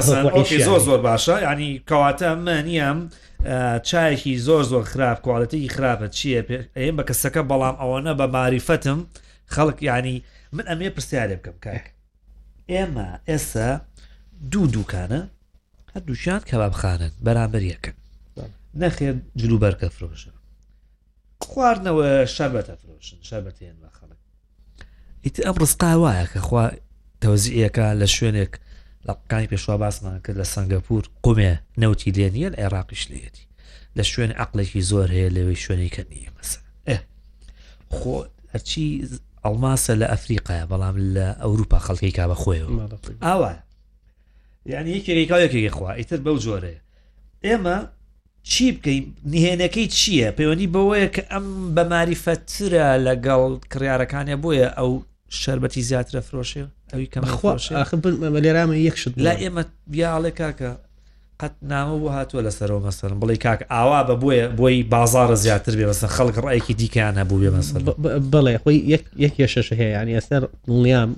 زۆر 0.69 0.81
زۆر 0.89 1.01
باشە 1.09 1.37
ینی 1.49 1.71
کەواتە 1.89 2.29
منیم 2.47 2.99
چایەکی 3.91 4.35
زۆر 4.47 4.63
زۆر 4.73 4.83
خراپ 4.93 5.19
کوالەتی 5.25 5.69
خراپە 5.75 6.07
چییە 6.17 6.41
ئەم 6.79 6.95
بە 6.99 7.05
کەسەکە 7.09 7.43
بەڵام 7.51 7.77
ئەوەنە 7.81 8.13
بە 8.21 8.27
ماریفەتم 8.35 9.01
خەڵک 9.55 9.79
ینی 9.89 10.17
من 10.57 10.65
ئەمێ 10.71 10.89
پرسیارێ 10.97 11.37
بکەم 11.41 11.57
کاک 11.65 11.85
ئێمە 12.73 13.09
ئێستا 13.29 13.81
دوو 14.53 14.67
دووکانە 14.75 15.21
هەردووشان 15.95 16.41
کەبابخانن 16.51 17.13
بەرامبەر 17.27 17.63
یەکەن 17.73 17.97
نەخێن 18.81 19.19
جلوبەرکە 19.41 19.89
فرۆشە 19.95 20.33
خواردنەوە 21.51 22.07
شەربەتە 22.37 22.75
فرۆشن 22.81 23.19
شەربەتیان 23.29 23.77
بە 23.83 23.89
خەڵک 23.99 24.21
ئیت 25.25 25.37
ئەم 25.45 25.57
ڕستا 25.63 25.89
وایە 26.03 26.27
کە 26.33 26.39
خوا 26.47 26.65
تەوزیەکە 27.23 27.87
لە 28.01 28.07
شوێنێک 28.15 28.53
لە 29.07 29.13
بقانی 29.19 29.51
پێشوا 29.53 29.75
باسمان 29.83 30.19
کرد 30.25 30.37
لە 30.43 30.47
سنگەپور 30.55 31.05
قومێ 31.25 31.53
نەوتی 31.83 32.13
لێ 32.17 32.29
نیە 32.35 32.49
لە 32.53 32.57
عێراقیش 32.63 33.03
لێتی 33.11 33.47
لە 33.99 34.03
شوێن 34.11 34.33
عقلێکی 34.43 34.81
زۆر 34.91 35.09
هەیە 35.17 35.29
لەوەی 35.37 35.63
شوێنی 35.65 35.91
کە 35.95 36.03
نیە 36.11 36.31
مەسە 36.37 36.59
خۆ 37.97 38.17
هەرچی 38.53 38.89
ئەلماسە 39.47 39.93
لە 40.01 40.07
ئەفریقاە 40.13 40.65
بەڵام 40.71 40.97
لە 41.15 41.27
ئەوروپا 41.43 41.79
خەڵکی 41.87 42.11
کا 42.17 42.25
بە 42.31 42.37
خۆیەوە 42.43 42.71
ئاوا 43.27 43.53
یعنی 44.73 44.91
یەکێکیکاوەکێکی 44.99 45.71
خوا 45.77 45.91
ئیتر 45.99 46.21
بەو 46.27 46.37
جۆرەیە 46.45 46.81
ئێمە 47.47 47.77
چی 48.51 48.67
بکەین 48.77 49.05
نهێنەکەی 49.33 49.87
چییە 49.97 50.29
پەیوەنی 50.39 50.73
بەوەیە 50.75 51.09
کە 51.15 51.23
ئەم 51.33 51.47
بەماریفەترە 51.77 52.87
لەگەڵ 53.07 53.53
کڕارەکانە 53.73 54.37
بۆیە 54.43 54.69
ئەو 54.79 54.91
شربەتی 55.41 55.83
زیاترە 55.89 56.21
فرۆشێ 56.29 56.65
ئەوی 56.93 57.07
کەم 57.13 57.23
لێرامە 58.45 58.77
یەخشت 58.87 59.13
لا 59.27 59.35
ئێمە 59.43 59.65
بیاڵێ 59.93 60.31
کاکە 60.41 60.71
قەت 61.43 61.55
نامە 61.73 61.97
بۆ 62.03 62.09
هاتووە 62.17 62.43
لەسەرەوە 62.47 62.81
مەسن 62.87 63.13
بڵی 63.23 63.37
کاک 63.45 63.61
ئاوا 63.75 64.01
بە 64.09 64.15
بۆیە 64.23 64.47
بۆی 64.61 64.79
بازارە 64.95 65.35
زیاتر 65.45 65.73
بێ 65.79 65.87
بەسەر 65.91 66.09
خەڵک 66.17 66.37
ڕایکی 66.45 66.75
دیکەیان 66.81 67.15
هەبوو 67.21 67.41
بێ 67.43 67.51
مەسن 67.57 67.81
بڵێ 68.33 68.55
خۆی 68.63 68.79
یەک 69.25 69.35
شەش 69.55 69.69
هەیە 69.81 69.91
ینی 70.03 70.15
ئەسەر 70.21 70.43
دڵیام 70.67 71.11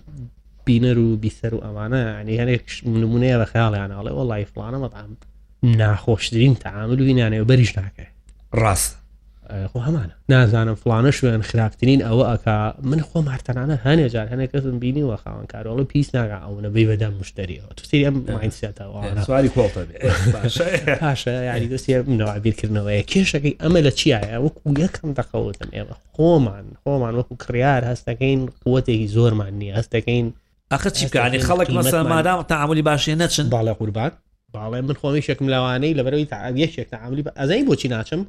بینەر 0.66 0.96
و 0.98 1.08
بیسەر 1.22 1.52
و 1.54 1.64
ئەمانە 1.64 2.02
ینی 2.20 2.38
هەرێک 2.40 2.64
نمونەیە 3.02 3.36
بە 3.42 3.46
خیاڵیانناڵێ 3.52 4.12
وڵی 4.18 4.44
فلانە 4.52 4.78
مەدام 4.84 5.10
ناخۆشترین 5.80 6.54
تعامل 6.64 6.98
و 7.00 7.04
وینانەوە 7.06 7.44
بەریش 7.50 7.72
ناکە 7.78 8.06
ڕاست 8.62 8.94
خۆ 9.50 9.76
هەمانە 9.78 10.12
نازانم 10.28 10.76
فلانە 10.82 11.10
شوێن 11.18 11.42
خراپترین 11.42 12.00
ئەوە 12.06 12.24
ئەک 12.30 12.44
من 12.90 13.00
خۆم 13.08 13.26
هەرتەنانە 13.32 13.76
هەنێ 13.86 14.06
جار 14.14 14.26
هەنێک 14.32 14.50
کەسم 14.54 14.76
بینی 14.82 15.02
و 15.02 15.16
خاوان 15.22 15.46
کارۆڵە 15.52 15.82
پیس 15.92 16.14
ناگا 16.14 16.38
ئەوە 16.44 16.66
بی 16.74 16.84
بەدەم 16.90 17.12
مشتریەوە 17.20 17.74
توسیری 17.76 18.04
ئەم 18.08 18.16
ماینسیێتەوەواری 18.34 19.50
پاشە 21.00 21.26
یاری 21.48 21.68
دەستی 21.76 21.92
منەوەبییرکردنەوەی 22.10 23.02
کێشەکەی 23.12 23.54
ئەمە 23.62 23.80
لە 23.86 23.92
چیایە 23.98 24.36
وەکو 24.44 24.60
یەکەم 24.84 25.10
دەخەوتم 25.18 25.68
ئێوە 25.76 25.94
خۆمان 26.14 26.66
خۆمان 26.82 27.14
وەکو 27.18 27.34
کڕیار 27.42 27.82
هەستەکەین 27.90 28.40
قوتێکی 28.64 29.08
زۆرمان 29.16 29.52
نیە 29.60 29.72
هەستەکەین 29.78 30.26
ئەخ 30.72 30.82
چیکانی 30.98 31.40
خەڵک 31.48 31.68
مەسە 31.78 31.98
مادام 32.12 32.42
تعاملی 32.52 32.82
باشێ 32.88 33.14
نەچن 33.22 33.46
باڵێ 33.56 33.72
قوربات 33.80 34.12
باڵێ 34.54 34.78
من 34.86 34.96
خۆمی 35.00 35.22
شێکم 35.26 35.46
لەوانەی 35.54 35.96
لەبەرەوەی 35.98 36.28
تا 36.32 36.36
یەکێک 36.64 36.88
تعاملی 36.94 37.22
بە 37.26 37.30
ئەزای 37.40 37.62
بۆچی 37.68 37.88
ناچم 37.94 38.22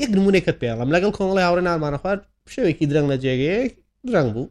یەک 0.00 0.10
نمونێکت 0.16 0.56
پێڵم 0.62 0.90
لەگەڵ 0.94 1.10
کۆمەڵی 1.16 1.42
هاوڕێ 1.46 1.62
نامانە 1.68 1.98
خوارد 2.02 2.22
شوێکی 2.54 2.86
درەنگ 2.90 3.06
لە 3.12 3.16
جێگەیەک 3.24 3.72
درەنگ 4.08 4.30
بوو 4.34 4.46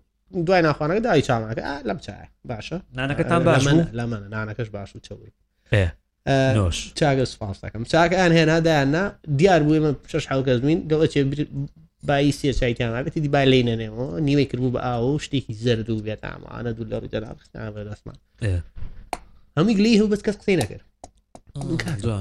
دوای 0.48 0.62
ناخوانەکە 0.68 1.02
دای 1.08 1.22
چامەکە 1.28 1.62
لەم 1.90 2.00
چای 2.06 2.26
باشە 2.50 2.78
نانەکەتان 2.98 3.42
باش 3.48 3.64
لە 4.00 4.06
منە 4.12 4.28
نانەکەش 4.36 4.70
باش 4.76 4.90
و 4.96 5.00
چوی 5.08 5.30
چاگە 7.00 7.26
سپاسەکەم 7.34 7.84
چاکەیان 7.94 8.32
هێنادایاننا 8.38 9.04
دیار 9.40 9.62
بووی 9.66 9.80
من 9.86 9.96
شش 10.12 10.26
حوکەزمین 10.32 10.78
دەڵە 10.90 11.06
چێ 11.14 11.20
بای 12.10 12.32
سێ 12.32 12.52
چایتیانەتی 12.60 13.20
دی 13.24 13.28
بای 13.36 13.46
لی 13.52 13.64
نەنێەوە 13.70 14.22
نیوەی 14.28 14.46
کردبوو 14.50 14.72
بە 14.76 14.82
ئاو 14.86 15.16
و 15.16 15.20
شتێکی 15.26 15.54
زرد 15.64 15.90
و 15.90 16.00
بێت 16.08 16.22
ئامانە 16.30 16.72
دوو 16.78 16.86
لە 16.92 16.98
ڕجەراخستان 17.04 17.70
بە 17.76 17.82
دەستمان 17.90 18.18
هەمی 19.58 19.74
گلی 19.78 20.00
هەو 20.00 20.08
بەس 20.12 20.22
کەس 20.26 20.36
قسەی 20.40 20.58
نەکرد 20.62 20.86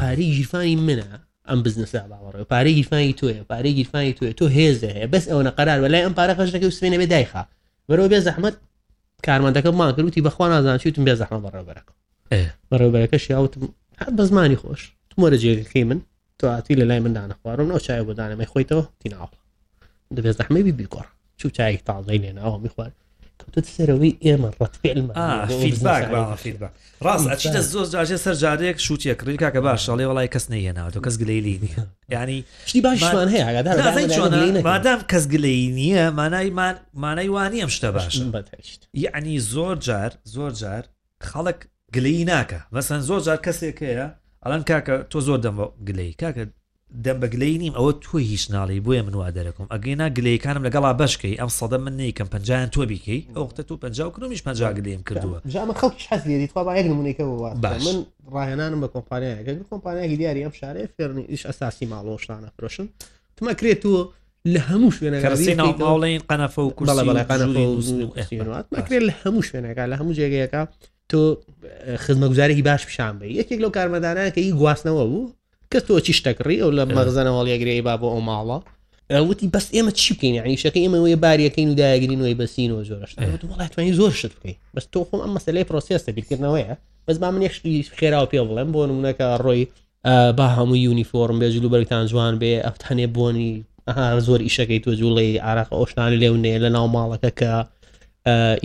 پارەی 0.01 0.31
ژیرفانی 0.37 0.77
منە 0.89 1.09
ئەم 1.51 1.61
بزنسا 1.67 2.01
باوەڕێ 2.11 2.45
پارەی 2.53 2.75
گیرفانی 2.79 3.15
توۆە 3.19 3.43
پارەی 3.51 3.73
گیرفانی 3.79 4.13
توێ 4.19 4.31
تۆ 4.39 4.45
هێزە 4.57 4.89
هەیە 4.97 5.07
بەس 5.15 5.25
ئەوە 5.31 5.43
قرار 5.59 5.79
بەلای 5.85 6.03
ئەم 6.07 6.15
پارە 6.19 6.35
خەشەکە 6.39 6.67
و 6.71 6.77
سوێنە 6.79 6.97
بێ 7.01 7.07
دایخا 7.13 7.43
بەرەوە 7.89 8.09
بێ 8.13 8.19
زەحمت 8.29 8.55
کارمەندەکە 9.27 9.71
مان 9.81 9.91
کردوتی 9.97 10.21
بەخوا 10.27 10.47
نازانچیتم 10.55 11.03
بێ 11.07 11.15
زەحمە 11.21 11.39
بەڕێبەرەکە 11.45 11.93
بەڕێبەرەکەش 12.71 13.25
یاوتم 13.35 13.63
بە 14.17 14.23
زمانی 14.31 14.59
خۆش 14.63 14.81
تمۆرە 15.11 15.37
جێگەکەی 15.43 15.85
من 15.91 15.99
تواتی 16.39 16.75
لە 16.81 16.85
لای 16.91 17.01
مندانە 17.05 17.35
خوارم 17.41 17.69
ئەو 17.75 17.81
چای 17.87 18.03
بۆدانەمە 18.09 18.45
خۆیتەوە 18.53 18.85
تیناوە 19.01 19.31
دەبێ 20.17 20.31
زەحمەی 20.39 20.65
بیکۆڕ 20.79 21.07
چوو 21.41 21.51
چایەک 21.57 21.81
تازای 21.89 22.19
لێناوە 22.25 22.59
میخوارد 22.65 22.97
سەرەوەی 23.77 24.13
ئێمە 24.25 24.51
ڕەتفعلمە 24.61 25.13
ڕاست 27.05 27.27
ئەچیتە 27.33 27.61
زۆر 27.73 27.87
جاژێ 27.95 28.17
سەر 28.25 28.35
جارێک 28.43 28.77
شووتە 28.87 29.13
کڕیکا 29.21 29.49
کە 29.55 29.61
باش 29.67 29.81
شڵێ 29.87 30.05
وڵی 30.11 30.29
کەس 30.35 30.45
نەیە 30.53 30.73
ناوەوە 30.79 31.01
کەس 31.07 31.15
گلەیلی 31.23 31.57
نیە 31.65 31.83
ینی 32.15 32.41
شتی 32.71 32.81
باشمان 32.87 33.29
هەیە 33.35 33.59
مادام 34.71 35.01
کەس 35.11 35.25
گلەی 35.35 35.63
نییە 35.79 36.05
مانایمان 36.21 36.75
مانای 37.05 37.29
وانی 37.37 37.59
ئەم 37.63 37.71
شتە 37.77 37.89
باش 37.97 38.15
یعنی 39.05 39.35
زۆر 39.53 39.77
جار 39.87 40.13
زۆر 40.35 40.53
جار 40.63 40.85
خەڵک 41.29 41.59
گلەی 41.95 42.25
ناکە 42.33 42.61
مەسەن 42.75 43.01
زۆر 43.09 43.21
جار 43.27 43.39
کەسێک 43.47 43.77
هەیە 43.87 44.07
ئەلەن 44.45 44.63
کاکە 44.71 44.97
تۆ 45.11 45.19
زۆر 45.27 45.39
دەم 45.45 45.57
گلەی 45.89 46.13
کاکە 46.23 46.45
دەم 47.05 47.19
بەگلەی 47.23 47.59
نیم 47.63 47.73
ئەوە 47.79 47.93
توی 48.01 48.25
هیچ 48.25 48.45
ناڵی 48.53 48.81
بۆیە 48.85 49.03
من 49.07 49.15
وا 49.15 49.31
دەرەکەم 49.31 49.67
ئەگەینا 49.75 50.07
گلەیەکانم 50.17 50.63
لەگەڵا 50.69 50.91
بەشکەی 51.01 51.37
ئەم 51.41 51.51
سەدە 51.59 51.79
من 51.85 51.95
نیکەم 51.97 52.29
پنجیان 52.35 52.69
تۆ 52.75 52.81
بیکەی 52.87 53.23
ئەوختە 53.37 53.63
تو 53.69 53.75
پنج 53.77 54.01
کمیش 54.03 54.43
پنج 54.43 54.63
گلیم 54.79 55.03
کردووە 55.11 55.39
ژامە 55.53 55.75
خەڵکی 55.81 56.07
حەز 56.11 56.23
لێری 56.29 56.47
توا 56.53 56.63
باەک 56.65 56.87
نمونونێکەوە 56.91 57.49
من 57.87 57.97
ڕاهێنانم 58.33 58.81
بە 58.85 58.89
کۆمپانیایەکە 58.95 59.53
کۆمپانیای 59.71 60.17
دیاری 60.17 60.43
ئەم 60.47 60.53
شارێ 60.61 60.83
فێرنی 60.97 61.25
ئیش 61.31 61.43
ئەساسی 61.47 61.87
ماڵۆشتانە 61.93 62.49
پرۆشن 62.57 62.87
تمەکرێتوە 63.39 63.99
لە 64.55 64.61
هەموو 64.69 64.91
شوێنەکەڵین 64.97 66.21
قەنەفە 66.31 66.59
و 66.65 66.71
کوڵەکرێت 66.77 67.31
لە 69.09 69.15
هەموو 69.23 69.43
شوێنەکە 69.49 69.85
لە 69.93 69.97
هەموو 70.01 70.17
جێگەیەەکە 70.19 70.63
تۆ 71.11 71.21
خزمەگوزارێکی 72.05 72.63
باش 72.69 72.83
پیشان 72.89 73.15
بێ 73.19 73.27
یەکێک 73.41 73.59
لەو 73.63 73.71
کارمەدانانەکە 73.77 74.39
ئی 74.45 74.51
گواستنەوە 74.61 75.05
بوو 75.11 75.25
کە 75.73 75.79
تۆ 75.89 75.95
چی 76.07 76.13
شتەکڕی 76.19 76.57
ئەو 76.63 76.71
لە 76.79 76.85
مەغزەنەوەڵیەگرێ 76.97 77.75
با 77.87 77.95
بۆ 78.01 78.07
ئەو 78.15 78.23
ماڵە 78.29 78.59
وتی 79.29 79.47
بەست 79.55 79.71
ئێمە 79.77 79.93
چی 80.01 80.11
بکەین 80.15 80.35
عنیشەکە 80.45 80.81
ئمە 80.87 80.99
وێ 81.05 81.15
باریەکەین 81.25 81.69
و 81.73 81.77
داگرین 81.81 82.21
وی 82.25 82.37
بەسینەوە 82.41 82.83
زۆرش 82.91 83.13
وڵاتوانانی 83.51 83.97
زۆر 84.01 84.13
شت 84.21 84.33
بکەین 84.37 84.57
بەس 84.75 84.85
تۆ 84.93 84.99
خۆم 85.09 85.21
ئەم 85.25 85.33
مەسلەی 85.37 85.69
پرۆسیێستە 85.71 86.11
بیرکردنەوەیە 86.17 86.73
بەس 87.07 87.17
با 87.23 87.29
من 87.35 87.43
یەخشتی 87.47 87.75
خێرا 87.99 88.21
پێ 88.31 88.41
بڵێم 88.49 88.69
بۆ 88.75 88.81
نمونەکە 88.91 89.27
ڕۆی 89.45 89.63
با 90.39 90.47
هەموو 90.57 90.83
یونیفۆرم 90.87 91.37
بێ 91.41 91.49
جلو 91.55 91.69
بەرتان 91.75 92.05
جوان 92.13 92.35
بێ 92.41 92.53
ئەفتانێ 92.67 93.07
بۆنی 93.17 93.53
ئەها 93.89 94.07
زۆر 94.27 94.41
ئیشەکەی 94.47 94.81
تۆ 94.85 94.91
جوڵی 95.01 95.31
عراق 95.49 95.71
ئۆشنانی 95.79 96.19
لێونێ 96.23 96.55
لە 96.65 96.69
ناو 96.77 96.87
ماڵەکە 96.97 97.31
کە 97.41 97.53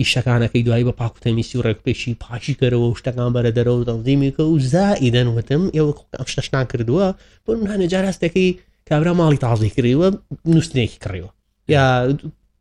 ئیشەکانەکەی 0.00 0.62
دوایی 0.66 0.84
بە 0.88 0.92
پاکوتەمیسی 1.00 1.56
و 1.58 1.62
ڕێکپێکی 1.66 2.14
پاشی 2.22 2.56
کەرەوە 2.60 2.86
و 2.90 2.94
شتەکان 3.00 3.30
بەرە 3.34 3.50
دەرەوە 3.56 3.76
و 3.80 3.84
دەڵدیمیکە 3.90 4.40
و 4.50 4.58
زائیدەن 4.74 5.26
وتم 5.36 5.62
ئێوە 5.76 5.92
شتەشنا 6.32 6.62
کردووە 6.70 7.06
بۆ 7.46 7.50
هەنە 7.72 7.86
جاراستەکەی 7.92 8.48
کابرا 8.90 9.12
ماڵی 9.20 9.38
تازی 9.44 9.70
کردیوە 9.74 10.08
نووسنێکی 10.54 10.98
کڕیوە 11.04 11.30
یا 11.76 11.84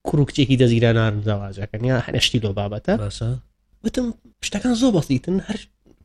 کوروکچێکی 0.10 0.60
دەزیرە 0.62 0.92
نارمزاواژەکەن 1.00 1.82
یا 1.90 1.98
هەنشتی 2.08 2.40
دۆ 2.44 2.50
بابەتە 2.60 2.94
وتم 3.84 4.06
شتەکان 4.48 4.74
زۆ 4.82 4.88
بەسیتن 4.96 5.38
هەر 5.48 5.58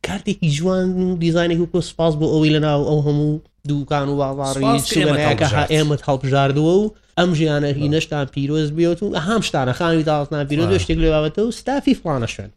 کارتێکی 0.06 0.48
جوان 0.56 0.88
دیزانێک 1.24 1.60
و 1.60 1.66
کۆ 1.72 1.78
سپاس 1.90 2.14
بۆ 2.20 2.26
ئەوی 2.34 2.50
لەناو 2.54 2.80
ئەو 2.90 3.00
هەموو 3.06 3.40
دووکان 3.68 4.08
و 4.12 4.16
باڵڕی 4.20 4.80
شوێنەکە 4.92 5.46
ئێمت 5.74 6.00
هەڵبژاردووە 6.08 6.72
و 6.82 6.92
ئەم 7.18 7.30
ژیانە 7.38 7.70
هینەشتان 7.80 8.26
پیرۆز 8.34 8.68
بیوت 8.78 9.00
و 9.02 9.06
هەم 9.28 9.42
شتانە 9.48 9.72
خانی 9.78 10.04
داڵتنا 10.10 10.40
پیرۆز 10.50 10.68
شتێک 10.84 10.98
لێ 11.02 11.08
بابەتە 11.14 11.38
و 11.42 11.50
ستافی 11.60 11.94
فلانە 12.00 12.28
شوێن 12.34 12.50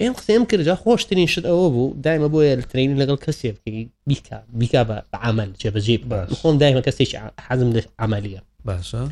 ئێم 0.00 0.12
قسەم 0.18 0.42
کردە 0.50 0.74
خۆشترین 0.82 1.28
شت 1.32 1.44
ئەوە 1.50 1.68
بوو 1.74 1.94
دایمە 2.04 2.28
بۆیە 2.32 2.66
ترین 2.70 2.90
لەگەڵ 3.00 3.18
کەسێ 3.24 3.50
بکەی 3.56 3.82
بیکە 4.10 4.36
بیکە 4.60 4.82
بە 4.88 4.96
عمل 5.28 5.50
جێبەجێ 5.60 5.96
خۆم 6.40 6.56
دایمە 6.62 6.82
کەسێکی 6.86 7.18
حەزم 7.46 7.70
لە 7.76 7.82
عملیە 7.98 8.42
باشە 8.68 9.02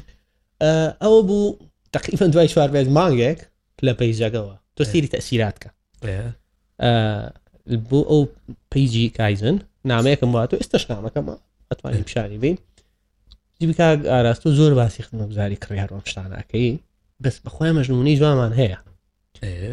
ئەوە 1.02 1.20
بوو 1.28 1.56
تقریبا 1.92 2.26
دوای 2.26 2.48
چوار 2.48 2.68
بێت 2.74 2.88
مانگێک 2.98 3.40
لە 3.86 3.92
پەیزەگەوە 4.00 4.54
تۆ 4.76 4.82
سیری 4.90 5.08
تەسیراتکە 5.14 5.70
بۆ 7.90 7.98
ئەو 8.10 8.22
پیجی 8.70 9.08
کایزن 9.18 9.56
نامەیەکەم 9.92 10.30
واتۆ 10.36 10.54
ئێستاش 10.60 10.84
نامەکەمە 10.92 11.34
ئەتوانین 11.70 12.02
پیشانی 12.08 12.38
بین 12.44 12.56
جیبیکا 13.60 13.86
ئاراست 14.12 14.42
و 14.46 14.50
زۆر 14.58 14.72
باسی 14.80 15.00
خزمەبزاری 15.06 15.56
کڕیارڕۆم 15.64 16.02
شتاناکەی 16.10 16.66
بەس 17.24 17.36
بەخۆی 17.44 17.72
مەژنونی 17.78 18.18
جوامان 18.20 18.52
هەیە 18.60 18.78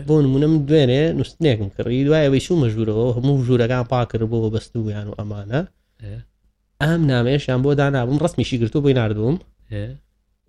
بۆ 0.07 0.15
نمونم 0.23 0.53
دوێنێ 0.67 1.03
نوستنێکم 1.19 1.69
کڕی 1.75 2.05
دوایەوەی 2.07 2.41
شو 2.45 2.53
مەژورەوە 2.63 3.05
هەموو 3.17 3.43
ژوورەکان 3.47 3.85
پاکرد 3.91 4.23
بۆ 4.31 4.37
بەستویان 4.55 5.07
و 5.09 5.17
ئەمانە 5.19 5.61
ئەم 6.83 7.01
نامەیەشیان 7.11 7.59
بۆ 7.65 7.71
دانابووم 7.79 8.21
ڕستمیشی 8.23 8.57
گرتو 8.61 8.77
بۆی 8.83 8.95
نردوم 8.99 9.35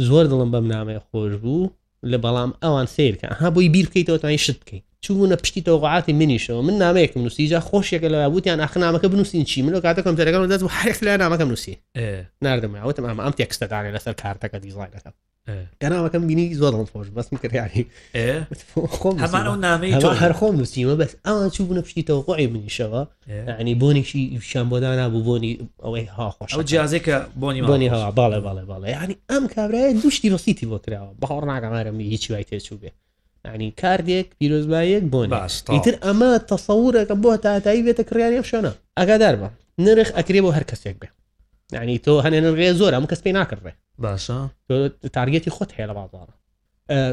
زۆر 0.09 0.25
دڵم 0.31 0.51
بەم 0.55 0.66
نامەیە 0.75 1.01
خۆش 1.09 1.35
بوو 1.42 1.62
لە 2.11 2.19
بەڵام 2.25 2.51
ئەوان 2.62 2.87
سیرکە 2.97 3.29
ها 3.41 3.49
بۆی 3.55 3.73
بیرکەیتەوە 3.77 4.19
توانانی 4.23 4.43
شت 4.45 4.59
بکەیت 4.62 4.85
چوونە 5.05 5.37
پشتی 5.43 5.62
تۆغااتی 5.67 6.15
منیشەوە 6.21 6.61
من 6.69 6.75
نامەیەکم 6.85 7.21
نووسیجا 7.27 7.61
خۆشیەکە 7.69 8.09
لە 8.15 8.19
بوتیان 8.33 8.61
ئەخنامەکە 8.65 9.09
بنووسین 9.12 9.45
چی 9.51 9.59
منەوە 9.67 9.83
کاتەکەم 9.87 10.15
زەرەکەم 10.19 10.43
دەست 10.53 10.62
هەرێک 10.79 10.99
لە 11.07 11.12
نامەکەم 11.23 11.49
نووسی 11.53 11.75
نردم 12.45 12.75
وتم 12.88 13.05
ئەم 13.09 13.19
ئەم 13.25 13.35
تێکستەدانێ 13.38 13.91
لەسەر 13.97 14.15
کارتەکە 14.23 14.57
دیزلایەکە 14.65 15.01
گەناوەکەم 15.83 16.22
بینی 16.28 16.55
زۆرم 16.61 16.87
خۆش 16.92 17.09
بەسم 17.18 17.35
کردیانی 17.42 17.83
ئەو 18.14 19.57
نامی 19.66 19.92
هەر 20.22 20.33
خۆم 20.38 20.55
نووسیمە 20.62 20.94
بەس 21.02 21.12
ئەوان 21.26 21.50
چوو 21.55 21.66
بوون 21.66 21.78
پشتیتەوە 21.87 22.22
قۆی 22.28 22.46
منیشەوە 22.52 22.98
ینی 23.61 23.74
بۆنیشی 23.83 24.22
شان 24.50 24.66
بۆدا 24.70 24.90
نبوو 25.00 25.20
بۆنی 25.28 25.52
ئەوەی 25.85 26.07
هاخۆش 26.16 26.50
ئەو 26.55 26.62
جیازێکە 26.70 27.16
بۆنی 27.42 27.61
بۆنی 27.70 27.88
هەوا 27.94 28.11
باڵێ 28.18 28.38
باڵێ 28.46 28.62
باڵێ 28.70 28.87
ینی 29.05 29.16
ئەم 29.31 29.44
کابراایە 29.55 29.92
دوشتی 30.02 30.31
بەسیتی 30.35 30.66
بۆ 30.70 30.78
کراوە 30.85 31.12
بەهڕ 31.22 31.42
ناگەمارەمی 31.50 32.11
هیچی 32.14 32.33
وای 32.33 32.44
تێچوو 32.50 32.76
بێ 32.83 32.90
ینی 33.48 33.70
کاردێک 33.81 34.28
پیرۆزبایەک 34.38 35.05
بۆن 35.12 35.28
باشتر 35.38 35.92
ئەمە 36.07 36.31
تەسەورەکە 36.48 37.14
بۆ 37.22 37.31
تاتایی 37.44 37.85
بێتە 37.87 38.02
کڕیانی 38.09 38.38
شوێنە 38.50 38.72
ئەگادار 38.98 39.35
بە 39.42 39.48
نرخ 39.87 40.09
ئەکرێ 40.16 40.40
بۆ 40.44 40.50
هەر 40.57 40.64
کەسێک 40.70 40.96
بێ 41.02 41.09
ینی 41.76 41.98
تۆ 42.05 42.12
هەنێ 42.24 42.38
نرغێ 42.46 42.68
زۆر 42.81 42.92
ئەم 42.96 43.05
کەس 43.11 43.20
پێی 43.26 43.33
ناکردێ 43.38 43.72
باشە 44.07 44.38
تارگەتی 45.17 45.51
خۆت 45.57 45.71
هەیە 45.77 45.87
لە 45.91 45.95
بازارە 45.99 46.35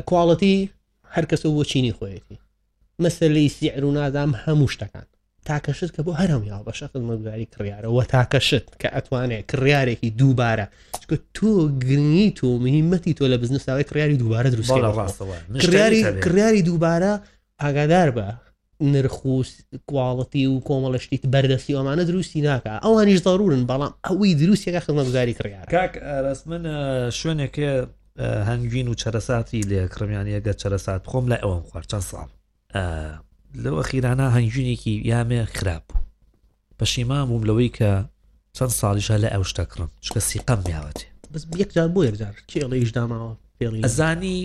کوواڵەتی 0.10 0.56
هەر 1.14 1.26
کەس 1.32 1.42
بۆ 1.56 1.64
چینی 1.72 1.94
خۆیەتی 1.98 2.38
مەسلی 3.04 3.50
سیعر 3.58 3.84
و 3.86 3.92
نادام 3.92 4.32
هەموو 4.44 4.70
شتەکان 4.74 5.06
تاکەشت 5.50 5.92
کە 5.96 6.02
بۆ 6.06 6.12
هەرم 6.22 6.44
یا 6.52 6.60
بەش 6.68 6.80
خزمەتگوزاری 6.84 7.46
کڕیارەوە 7.54 8.04
تاکەشت 8.16 8.66
کە 8.82 8.88
ئەتوانێت 8.96 9.44
کڕارێکی 9.52 10.10
دووبارە 10.20 10.66
چکە 11.02 11.18
تۆ 11.38 11.50
گرنی 11.88 12.28
تۆ 12.40 12.48
میمەتی 12.66 13.14
تۆ 13.18 13.26
لە 13.34 13.38
بزنساوی 13.42 13.84
کڕیاری 13.90 14.18
دووبارە 14.22 14.48
دروست 14.54 14.72
کڕیاری 15.66 16.00
کڕیاری 16.26 16.62
دووبارە 16.68 17.14
ئاگادار 17.62 18.10
بە 18.18 18.28
نرخ 18.80 19.26
و 19.26 19.44
کواڵەتی 19.86 20.46
و 20.48 20.60
کۆمەڵشتیت 20.60 21.24
بەردەستی 21.34 21.74
ئەمانە 21.76 22.04
دروستی 22.08 22.42
ناکە 22.42 22.80
ئەوانیش 22.84 23.20
دەڕورن 23.22 23.66
بەڵام 23.68 23.94
ئەوەی 24.06 24.36
دروستێکە 24.42 24.80
خزمەگوزاری 24.80 25.34
کڕیار 25.38 25.66
کاک 25.72 25.94
ئەرس 26.02 26.48
من 26.48 26.64
شوێنێکە 27.10 27.88
هەنگین 28.50 28.88
و 28.88 28.94
چەرەساتی 29.02 29.62
لێ 29.70 29.88
کڕمیانیەگە 29.94 30.54
چەرەسات 30.64 31.02
خۆم 31.10 31.26
لە 31.32 31.38
ئەوم 31.44 31.62
خوار 31.70 31.84
چەند 31.92 32.06
ساڵ 32.12 32.28
لەوە 33.64 33.82
خیرانە 33.90 34.28
هەنگینێکی 34.36 34.96
یامێ 35.12 35.44
خراپ 35.56 35.86
پەشیمان 36.80 37.26
بووم 37.30 37.44
لەوەی 37.50 37.70
کە 37.78 37.92
چەند 38.58 38.72
ساڵیشە 38.82 39.16
لە 39.24 39.30
ئەو 39.34 39.44
شتەکڕم 39.50 39.90
چکە 40.06 40.20
سیقەم 40.30 40.60
میاوەتێ 40.68 41.06
بەس 41.34 41.44
یەکجار 41.62 41.88
بۆ 41.96 42.00
یەکجار 42.10 42.36
کێڵیش 42.52 42.90
داماوە 42.98 43.32
پێڵی 43.60 43.84
ئەزانی 43.86 44.38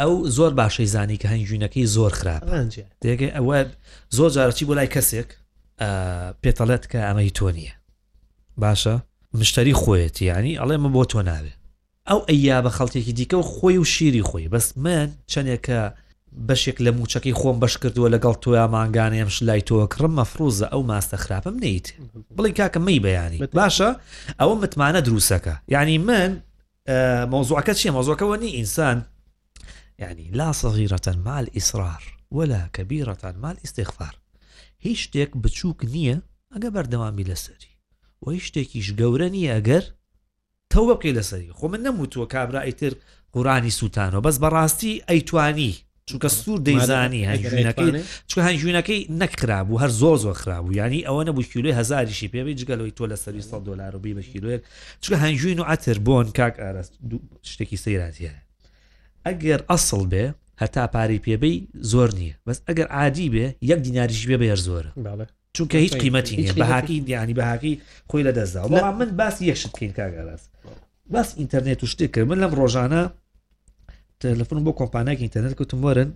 ئەو 0.00 0.26
زۆر 0.30 0.50
باشەی 0.54 0.86
زانی 0.86 1.16
کە 1.16 1.26
هەنگوینەکەی 1.26 1.84
زۆر 1.96 2.12
خراپ 2.12 2.42
دەگە 3.04 3.28
ئەوە 3.36 3.58
زۆر 4.16 4.30
جارەی 4.36 4.64
بۆ 4.68 4.72
لای 4.78 4.88
کەسێک 4.94 5.28
پێتەڵێت 6.42 6.84
کە 6.90 6.98
ئەمەی 7.08 7.30
تۆ 7.38 7.42
نییە 7.56 7.72
باشە 8.64 8.96
مشتری 9.38 9.74
خۆیەتی 9.74 10.22
ینی 10.26 10.58
ئەڵێ 10.58 10.76
من 10.82 10.92
بۆ 10.92 11.04
تۆ 11.12 11.22
ناوێ 11.28 11.52
ئەو 12.08 12.20
ئەیا 12.28 12.58
بە 12.64 12.70
خەڵتێکی 12.76 13.12
دیکە 13.18 13.34
و 13.36 13.42
خۆی 13.42 13.78
و 13.80 13.84
شیری 13.84 14.22
خۆی 14.22 14.48
بەس 14.54 14.66
من 14.76 15.08
چندێکە 15.32 15.80
بەشێک 16.48 16.76
لە 16.84 16.90
موچەکەی 16.96 17.34
خۆم 17.40 17.56
بەش 17.62 17.74
کردووە 17.82 18.08
لەگەڵ 18.14 18.34
تۆیا 18.42 18.66
ماگانیان 18.74 19.28
ش 19.34 19.36
لای 19.48 19.60
تۆوە 19.68 19.86
کڕم 19.92 20.12
مەفروزە 20.20 20.66
ئەو 20.72 20.82
ماستە 20.90 21.16
خراپم 21.24 21.54
نیت 21.64 21.86
بڵی 22.36 22.52
کاکەمەی 22.58 23.00
بەیانی 23.06 23.38
باشە 23.58 23.90
ئەوە 24.40 24.54
متمانە 24.62 25.00
دروسەکە 25.06 25.52
ینی 25.74 25.98
من 26.08 26.30
مۆزوعەکە 27.32 27.72
چیە 27.78 27.90
مۆزۆکەوە 27.96 28.36
نی 28.40 28.50
ئینسان 28.58 28.96
يعني 30.00 30.30
لا 30.32 30.52
صغيرة 30.52 31.00
مع 31.24 31.40
الإصرار 31.40 32.02
ولا 32.30 32.68
كبيرة 32.72 33.18
مع 33.38 33.50
الاستغفار 33.50 34.14
هیچ 34.86 34.98
شتێک 35.08 35.30
بچووک 35.42 35.80
نییە 35.92 36.16
ئەگە 36.54 36.68
بەردەوامی 36.74 37.24
لەسەری 37.30 37.72
و 38.22 38.30
هیچ 38.34 38.44
شتێکیش 38.52 38.88
گەورە 39.00 39.28
نیە 39.34 39.50
ئەگەر 39.60 39.84
تەو 40.72 40.84
بکەی 40.94 41.16
لەسەری 41.22 41.54
خۆ 41.60 41.64
من 41.68 41.82
نەموتووە 41.86 42.26
کابرای 42.34 42.72
تر 42.72 42.92
قورانی 43.32 43.70
سووتانەوە 43.78 44.22
بەس 44.26 44.36
بەڕاستی 44.42 45.04
ئەیتوانی 45.08 45.74
چونکە 46.10 46.26
سوور 46.28 46.60
دەیزانی 46.68 47.26
هەنجوینەکەی 47.30 47.90
چکە 48.28 48.40
هەنجوینەکەی 48.48 49.10
نەکراب 49.20 49.70
و 49.70 49.78
هەر 49.80 49.90
زۆ 50.00 50.16
زۆ 50.22 50.32
خراببوو 50.32 50.72
ینی 50.80 51.04
ئەوە 51.06 51.22
نەبوو 51.28 51.42
کیلوی 51.52 51.72
هزاریشی 51.72 52.28
پێوی 52.32 52.54
جگەلەوەی 52.60 52.96
تۆ 52.98 53.06
لە 53.10 53.14
سەری 53.16 53.40
100 53.42 53.64
دلار 53.64 53.96
و 53.96 53.98
بی 53.98 54.14
بە 54.18 54.24
کیلوێر 54.32 54.60
چکە 55.06 55.14
هەنجوین 55.24 55.58
و 55.60 55.64
ئەتر 55.70 55.96
بۆن 56.06 56.28
کاک 56.36 56.54
ئاراست 56.58 56.94
شتێکی 57.52 57.76
سەیراتیە 57.84 58.49
ئەگەر 59.26 59.60
ئەسڵ 59.70 60.02
بێ 60.12 60.24
هەتا 60.62 60.84
پاری 60.94 61.18
پێبەی 61.24 61.56
زۆر 61.92 62.08
نییە 62.18 62.34
بەس 62.46 62.58
ئەگەر 62.68 62.88
عادی 62.98 63.28
بێ 63.34 63.46
یەک 63.70 63.80
دیناریش 63.86 64.22
بێ 64.28 64.36
بەێر 64.42 64.60
زۆرە 64.66 64.90
چونکە 65.56 65.76
هیچ 65.84 65.94
قیمەتی 66.02 66.34
نیە 66.44 66.54
بەهاکی 66.62 66.96
دیانی 67.08 67.34
بەهاکی 67.40 67.74
خۆی 68.10 68.22
لە 68.26 68.32
دەستدا 68.38 68.64
من 69.00 69.10
باسی 69.20 69.44
یەخشت 69.50 69.72
پێین 69.78 69.92
کاگەڕاست 69.98 70.48
باس 71.14 71.28
ئینتەرنێت 71.40 71.80
و 71.82 71.86
شتێک 71.92 72.10
کرد 72.14 72.26
من 72.30 72.38
لەم 72.42 72.52
ڕۆژانە 72.60 73.02
تەلفۆن 74.22 74.60
بۆ 74.66 74.72
کۆمپانیاکی 74.80 75.22
ئینتەرنێت 75.26 75.54
کوتم 75.60 75.80
وەرن 75.86 76.10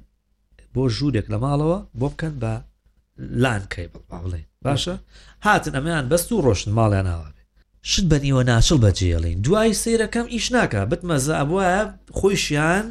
بۆ 0.74 0.82
ژوورێک 0.96 1.26
لە 1.32 1.38
ماڵەوە 1.44 1.78
بۆ 2.00 2.06
بکەن 2.12 2.34
بە 2.42 2.52
لانکەی 3.42 3.88
بڵێ 4.12 4.42
باشە 4.64 4.94
هاتن 5.46 5.74
ئەمەیان 5.76 6.06
بەست 6.12 6.28
و 6.32 6.42
ڕۆشن 6.46 6.70
ماڵیان 6.78 7.06
ناوە 7.12 7.28
شت 7.90 8.04
بەنیوە 8.10 8.42
ناشل 8.50 8.78
بەجێڵین 8.84 9.38
دوای 9.44 9.70
سیرەکەم 9.82 10.26
ئیش 10.34 10.46
ناکە 10.56 10.80
بتمەزە 10.90 11.38
بووە 11.48 11.76
خۆشیان 12.18 12.84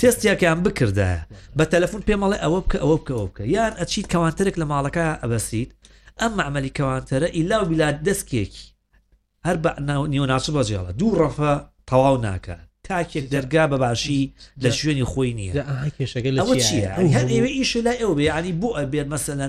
تستیەکەیان 0.00 0.58
بکردە 0.66 1.12
بە 1.58 1.64
تەلەفون 1.72 2.02
پێمەڵێ 2.08 2.38
ئەوە 2.44 2.60
بکە 2.64 2.78
ئەوە 2.82 2.96
بکە 3.00 3.12
ئەو 3.18 3.26
بکە 3.30 3.44
یان 3.56 3.72
ئەچیت 3.80 4.06
کەوانترێک 4.12 4.56
لە 4.60 4.66
ماڵەکە 4.72 5.06
ئەبەسیت 5.22 5.70
ئەم 6.20 6.34
عملی 6.48 6.72
کەوانتەرە 6.78 7.28
ئیلا 7.36 7.56
و 7.62 7.68
ویلات 7.70 7.96
دەستکێکی 8.06 8.66
هەر 9.46 9.56
بە 9.64 9.70
نیوە 10.12 10.26
ناچ 10.32 10.44
بەجێڵە 10.56 10.90
دوو 11.00 11.18
ڕەفە 11.20 11.52
تەواو 11.88 12.16
ناکە 12.28 12.56
تاکێک 12.88 13.24
دەرگا 13.34 13.64
بە 13.70 13.76
باشی 13.84 14.22
لە 14.64 14.70
شوێنی 14.78 15.06
خۆی 15.12 15.32
نییە 15.38 15.52
ئەوە 16.40 16.56
چیە 16.66 16.92
هەر 17.16 17.26
ئێوە 17.34 17.50
ئیش 17.58 17.72
لای 17.86 17.98
ئەو 18.02 18.12
بێ 18.18 18.24
ینی 18.36 18.52
بۆ 18.60 18.68
ئەبێت 18.80 19.08
مەسەن 19.14 19.40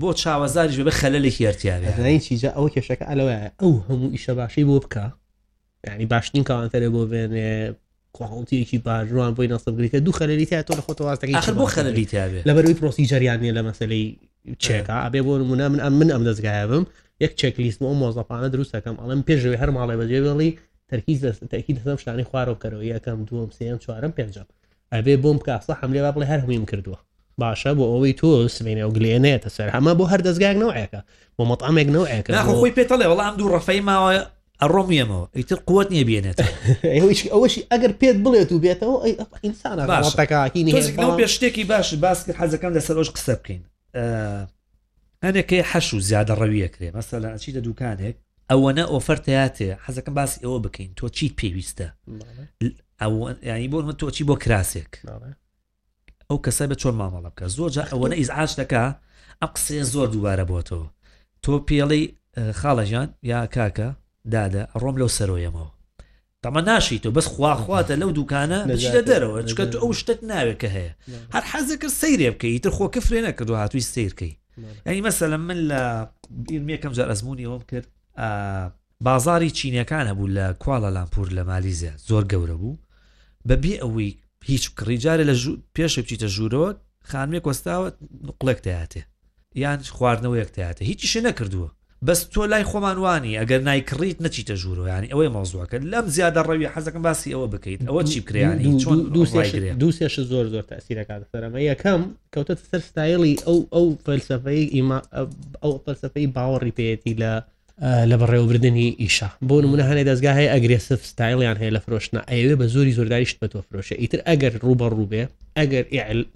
بۆ 0.00 0.12
چاوەزاریش 0.22 0.78
بە 0.86 0.92
خەلەێکی 1.00 1.42
هەرتیاوی 1.48 2.20
چیجە 2.28 2.48
ئەو 2.56 2.66
کێشەکە 2.74 3.04
ئەلەوە 3.10 3.34
ئەو 3.62 3.72
هەموو 3.88 4.12
ئیشە 4.14 4.32
باشی 4.38 4.64
بۆ 4.70 4.76
بکە 4.84 5.04
ینی 5.86 6.06
باشترین 6.12 6.44
کاوانتەرێ 6.48 6.88
بۆ 6.94 7.02
بێنێ 7.10 7.48
قوتیەکی 8.16 8.78
باشڕوان 8.86 9.32
بۆی 9.36 9.48
نەسەگریکە 9.54 9.98
دوو 10.06 10.16
خەلەلی 10.20 10.46
تا 10.50 10.62
تۆ 10.66 10.72
لە 10.78 10.82
خۆتەوازەکەی 10.86 11.50
بۆ 11.60 11.64
خەلەلی 11.76 12.06
تاوێت 12.12 12.42
لە 12.48 12.52
بەروی 12.56 12.76
پرۆسی 12.80 13.04
جریانە 13.12 13.50
لە 13.58 13.62
مەسلەی 13.68 14.04
چێکە 14.64 14.94
ئابێ 15.04 15.20
بۆ 15.26 15.32
نمونە 15.40 15.66
من 15.72 15.80
ئەم 15.84 15.94
من 16.00 16.08
ئەم 16.14 16.22
دەستگایە 16.28 16.66
بم 16.70 16.84
یەک 17.24 17.32
چێکلیستمە 17.40 17.86
ئەو 17.90 17.96
مۆزەپانە 18.02 18.48
دروستەکەم 18.54 18.96
ئەڵم 19.00 19.20
پێشوی 19.28 19.60
هەر 19.62 19.70
ماڵی 19.76 19.96
بەجێ 20.00 20.18
بڵی 20.24 20.50
تەرکی 20.90 21.14
تەکی 21.52 21.72
دەسم 21.76 21.96
شتانی 22.02 22.24
خوارەوەکەەوە 22.30 22.80
یەکەم 22.94 23.18
دووەم 23.28 23.50
سم 23.56 23.76
چوارم 23.84 24.12
پێنجم 24.18 24.48
ئەبێ 24.94 25.14
بۆم 25.22 25.38
کاسە 25.46 25.72
حملێ 25.80 26.00
با 26.06 26.10
بڵێ 26.16 26.24
هەر 26.32 26.40
هەمیم 26.44 26.64
کردووە 26.70 26.98
باشە 27.42 27.70
بۆ 27.78 27.84
ئەوەی 27.92 28.14
تۆ 28.20 28.28
سمێنێ 28.56 28.82
و 28.88 28.92
گلێنێتە 28.96 29.48
سەر 29.56 29.68
هەمە 29.76 29.92
بۆ 29.98 30.04
هەر 30.12 30.20
دەستگاک 30.26 30.56
نەوەیەکە 30.62 31.00
بۆ 31.36 31.42
مەتامێک 31.50 31.88
نەوەیەکە 31.96 32.30
خۆی 32.60 32.72
پێتەڵێ 32.78 33.06
وەڵام 33.12 33.34
دوو 33.38 33.48
ڕفەی 33.56 33.80
ماوە 33.88 34.10
ڕۆمیەمەوە 34.74 35.26
ئیتر 35.38 35.58
قوت 35.68 35.88
نییە 35.94 36.04
بێنێت 36.08 36.36
ئەوەشی 37.34 37.60
ئەگەر 37.72 37.92
پێت 38.00 38.16
بڵێت 38.24 38.50
و 38.52 38.58
بێتەوە 38.64 38.94
ئینسانە 39.44 39.82
پێ 41.18 41.26
شتێکی 41.34 41.64
باش 41.70 41.88
باس 42.04 42.18
کرد 42.26 42.36
حەزەکەم 42.42 42.72
لەسەرۆش 42.76 43.08
قسە 43.16 43.34
بکەین 43.40 43.62
هەنێکی 45.24 45.60
حەش 45.70 45.88
و 45.94 46.00
زیادە 46.08 46.34
ڕەویەکرێ 46.40 46.88
مەسە 46.96 47.16
لە 47.22 47.28
ئەچی 47.32 47.52
لە 47.56 47.60
دوکانێک 47.66 48.14
ئەوەنە 48.50 48.84
ئۆفەرتەیاتێ 48.94 49.68
حەزەکەم 49.84 50.14
باسی 50.18 50.38
ئەوە 50.44 50.58
بکەین 50.64 50.90
تۆ 50.98 51.04
چیت 51.16 51.32
پێویستە 51.40 51.88
ئەو 53.02 53.14
ینی 53.50 53.68
بۆ 53.72 53.78
تۆ 54.00 54.06
چی 54.16 54.22
بۆ 54.28 54.34
کراسێک 54.44 54.92
ئەو 56.30 56.38
کەسە 56.46 56.64
بە 56.70 56.76
چۆن 56.82 56.94
مامەڵە 57.00 57.30
بکە 57.30 57.46
زۆر 57.56 57.70
ئەوەنە 57.92 58.14
ئیزعاش 58.20 58.52
دەکا 58.60 58.84
ئەم 59.40 59.50
قسێ 59.56 59.78
زۆر 59.94 60.08
دووارە 60.14 60.44
بۆتەوە 60.50 60.86
تۆ 61.44 61.52
پێڵی 61.68 62.04
خاڵەژان 62.60 63.08
یا 63.32 63.38
کاکە 63.54 63.88
دادە 64.32 64.62
ڕۆم 64.82 64.96
لەو 65.00 65.10
سەرۆیەمەوە 65.16 65.70
تەمە 66.42 66.60
ناشی 66.70 66.98
تۆ 67.02 67.08
بەس 67.16 67.26
خواخواتە 67.34 67.94
لەو 68.02 68.10
دوکانە 68.18 68.60
لە 68.96 69.00
دەرەوە 69.08 69.38
چکە 69.48 69.64
تو 69.72 69.78
ئەو 69.82 69.90
شتت 70.00 70.20
ناوێت 70.30 70.58
کە 70.62 70.68
هەیە 70.76 70.92
هەر 71.34 71.44
حەزەکە 71.52 71.88
سەیرێ 72.00 72.28
بکەی 72.34 72.58
تر 72.64 72.70
خۆ 72.76 72.86
کفرێ 72.94 73.20
نەکردو 73.28 73.54
هاتووی 73.62 73.80
سیرکەی 73.92 74.32
ینی 74.86 75.02
مەسەلە 75.08 75.36
من 75.48 75.58
لە 75.70 75.82
یەکەم 76.74 76.92
جار 76.96 77.08
ئەزمموی 77.12 77.46
ئەوم 77.50 77.62
کرد 77.70 77.86
بازاری 79.08 79.50
چینەکان 79.58 80.04
هەبوو 80.10 80.32
لە 80.36 80.44
کوواڵە 80.62 80.90
لامپور 80.96 81.28
لە 81.36 81.42
مالیزیا 81.50 81.92
زۆر 82.08 82.24
گەورە 82.32 82.56
بوو 82.60 82.78
بەبێ 83.48 83.74
ئەوەی 83.82 84.12
هیچ 84.50 84.64
کڕیجارێ 84.80 85.24
لە 85.30 85.34
پێش 85.76 85.92
بچیتە 86.04 86.28
ژوورەوە 86.36 86.68
خانمێ 87.10 87.40
کۆستاوە 87.46 87.88
نقلێک 88.28 88.58
تاتێ 88.66 89.02
یان 89.62 89.78
خواردنەوە 89.96 90.36
یەکتاتە 90.42 90.82
هیچیشە 90.90 91.20
نەکردووە 91.28 91.68
بەس 92.08 92.20
تۆ 92.32 92.42
لای 92.52 92.64
خۆمانوانی 92.70 93.32
ئەگەر 93.40 93.60
نایکڕیت 93.68 94.18
نەچیتە 94.24 94.54
ژوورۆیانی 94.62 95.08
ئەوەی 95.12 95.30
مەوزوعکە 95.34 95.76
لەم 95.92 96.06
زیادە 96.16 96.40
ڕەوی 96.48 96.72
حەزەکەم 96.74 97.02
باسی 97.06 97.34
ئەوە 97.34 97.46
بکەیت 97.54 97.80
ئەوە 97.88 98.02
چی 98.10 98.20
بکریانی 98.20 98.64
دوێش 99.82 100.14
زۆر 100.30 100.46
زۆر 100.52 100.64
تاسیرەکات 100.72 101.20
سەرمە 101.32 101.60
یەکەم 101.70 102.02
کەوتە 102.34 102.54
سەر 102.70 102.80
ستایلی 102.90 103.34
ئەو 103.46 103.58
ئەو 103.74 103.86
فەلسفەی 104.06 104.64
ئەو 105.62 105.72
فەلسفەی 105.86 106.26
باوەڕی 106.36 106.72
پێەتی 106.78 107.14
لە 107.22 107.32
لە 108.10 108.16
بەڕێوەبردننی 108.20 108.90
ئیشا 109.02 109.28
بۆ 109.48 109.56
نمونە 109.64 109.84
هەنێ 109.90 110.02
دەستگا 110.10 110.32
هەیە 110.38 110.50
ئەگرێسف 110.54 111.00
ستایلیان 111.12 111.56
هەیە 111.62 111.74
لە 111.76 111.80
فرۆشتنا 111.86 112.20
ئەوێ 112.32 112.54
بە 112.60 112.66
زۆری 112.74 112.96
زۆرداریشت 112.98 113.36
بە 113.40 113.46
تۆ 113.52 113.58
فرۆشە 113.68 113.94
ئیتر 114.02 114.20
ئەگەر 114.28 114.52
ڕوبە 114.64 114.86
ڕووبێ 114.94 115.22
ئەگەر 115.58 115.84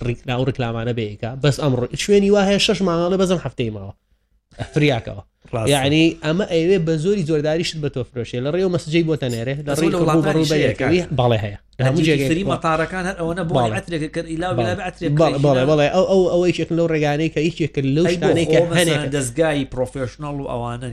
ڕیکراوە 0.07 0.46
ڕکلامانە 0.49 0.92
بەیەکە 0.99 1.31
بەس 1.42 1.57
ئەمڕۆ 1.62 1.85
شوێنی 2.03 2.31
وا 2.35 2.42
هەیە 2.49 2.61
شش 2.66 2.79
ماڵە 2.87 3.16
بەزم 3.20 3.40
هەفتەی 3.44 3.70
ماوە 3.77 3.92
ئەفریاکەوە 4.61 5.22
یعنی 5.66 6.16
ئەمە 6.23 6.51
ئەوێ 6.53 6.79
بە 6.87 6.90
زۆری 7.05 7.23
زۆرداریشت 7.29 7.75
بە 7.87 7.88
تۆ 7.95 8.01
فرۆشیە 8.11 8.38
لە 8.45 8.51
ڕێو 8.55 8.69
مەسجەی 8.77 9.05
بۆ 9.09 9.14
تەنێرێ 9.23 9.55
بەڵێ 11.21 11.38
هەیە 11.45 11.59
مەتارەکان 12.53 13.05
هەر 13.09 13.16
ئەوە 13.21 13.42
بڵێ 15.09 15.88
ئەو 15.97 16.05
ئەو 16.14 16.23
ئەوەی 16.33 16.53
شێک 16.57 16.71
لەو 16.79 16.87
ڕێگانەی 16.92 17.31
کە 17.35 17.40
هیچ 17.47 17.57
کرد 17.75 17.87
لەو 17.97 18.05
شتانێککە 18.14 18.59
هەنێک 18.79 19.03
دەستگای 19.16 19.61
پرۆفشنال 19.75 20.37
و 20.42 20.45
ئەوانن 20.53 20.92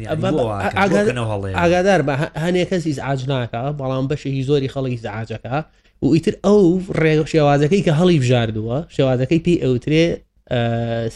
ئاگادار 1.59 2.01
بە 2.07 2.13
هەنێک 2.43 2.67
کەسی 2.71 2.93
ئاج 3.05 3.21
ناکە 3.31 3.61
بەڵام 3.79 4.05
بەشێکی 4.11 4.43
زۆری 4.49 4.69
خەڵکی 4.73 4.99
زعاجەکە 5.05 5.57
و 6.03 6.13
ئیتر 6.15 6.33
ئەو 6.45 6.59
ڕێ 7.01 7.13
شێوازەکەی 7.33 7.81
کە 7.85 7.91
هەڵی 7.99 8.17
بژاردووە 8.23 8.77
شێوازەکەی 8.97 9.41
پێی 9.45 9.57
ئەوترێ 9.65 10.05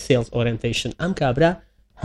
سلز 0.06 0.28
ئۆرنتیشن 0.36 0.92
ئەم 1.02 1.14
کابرا 1.22 1.52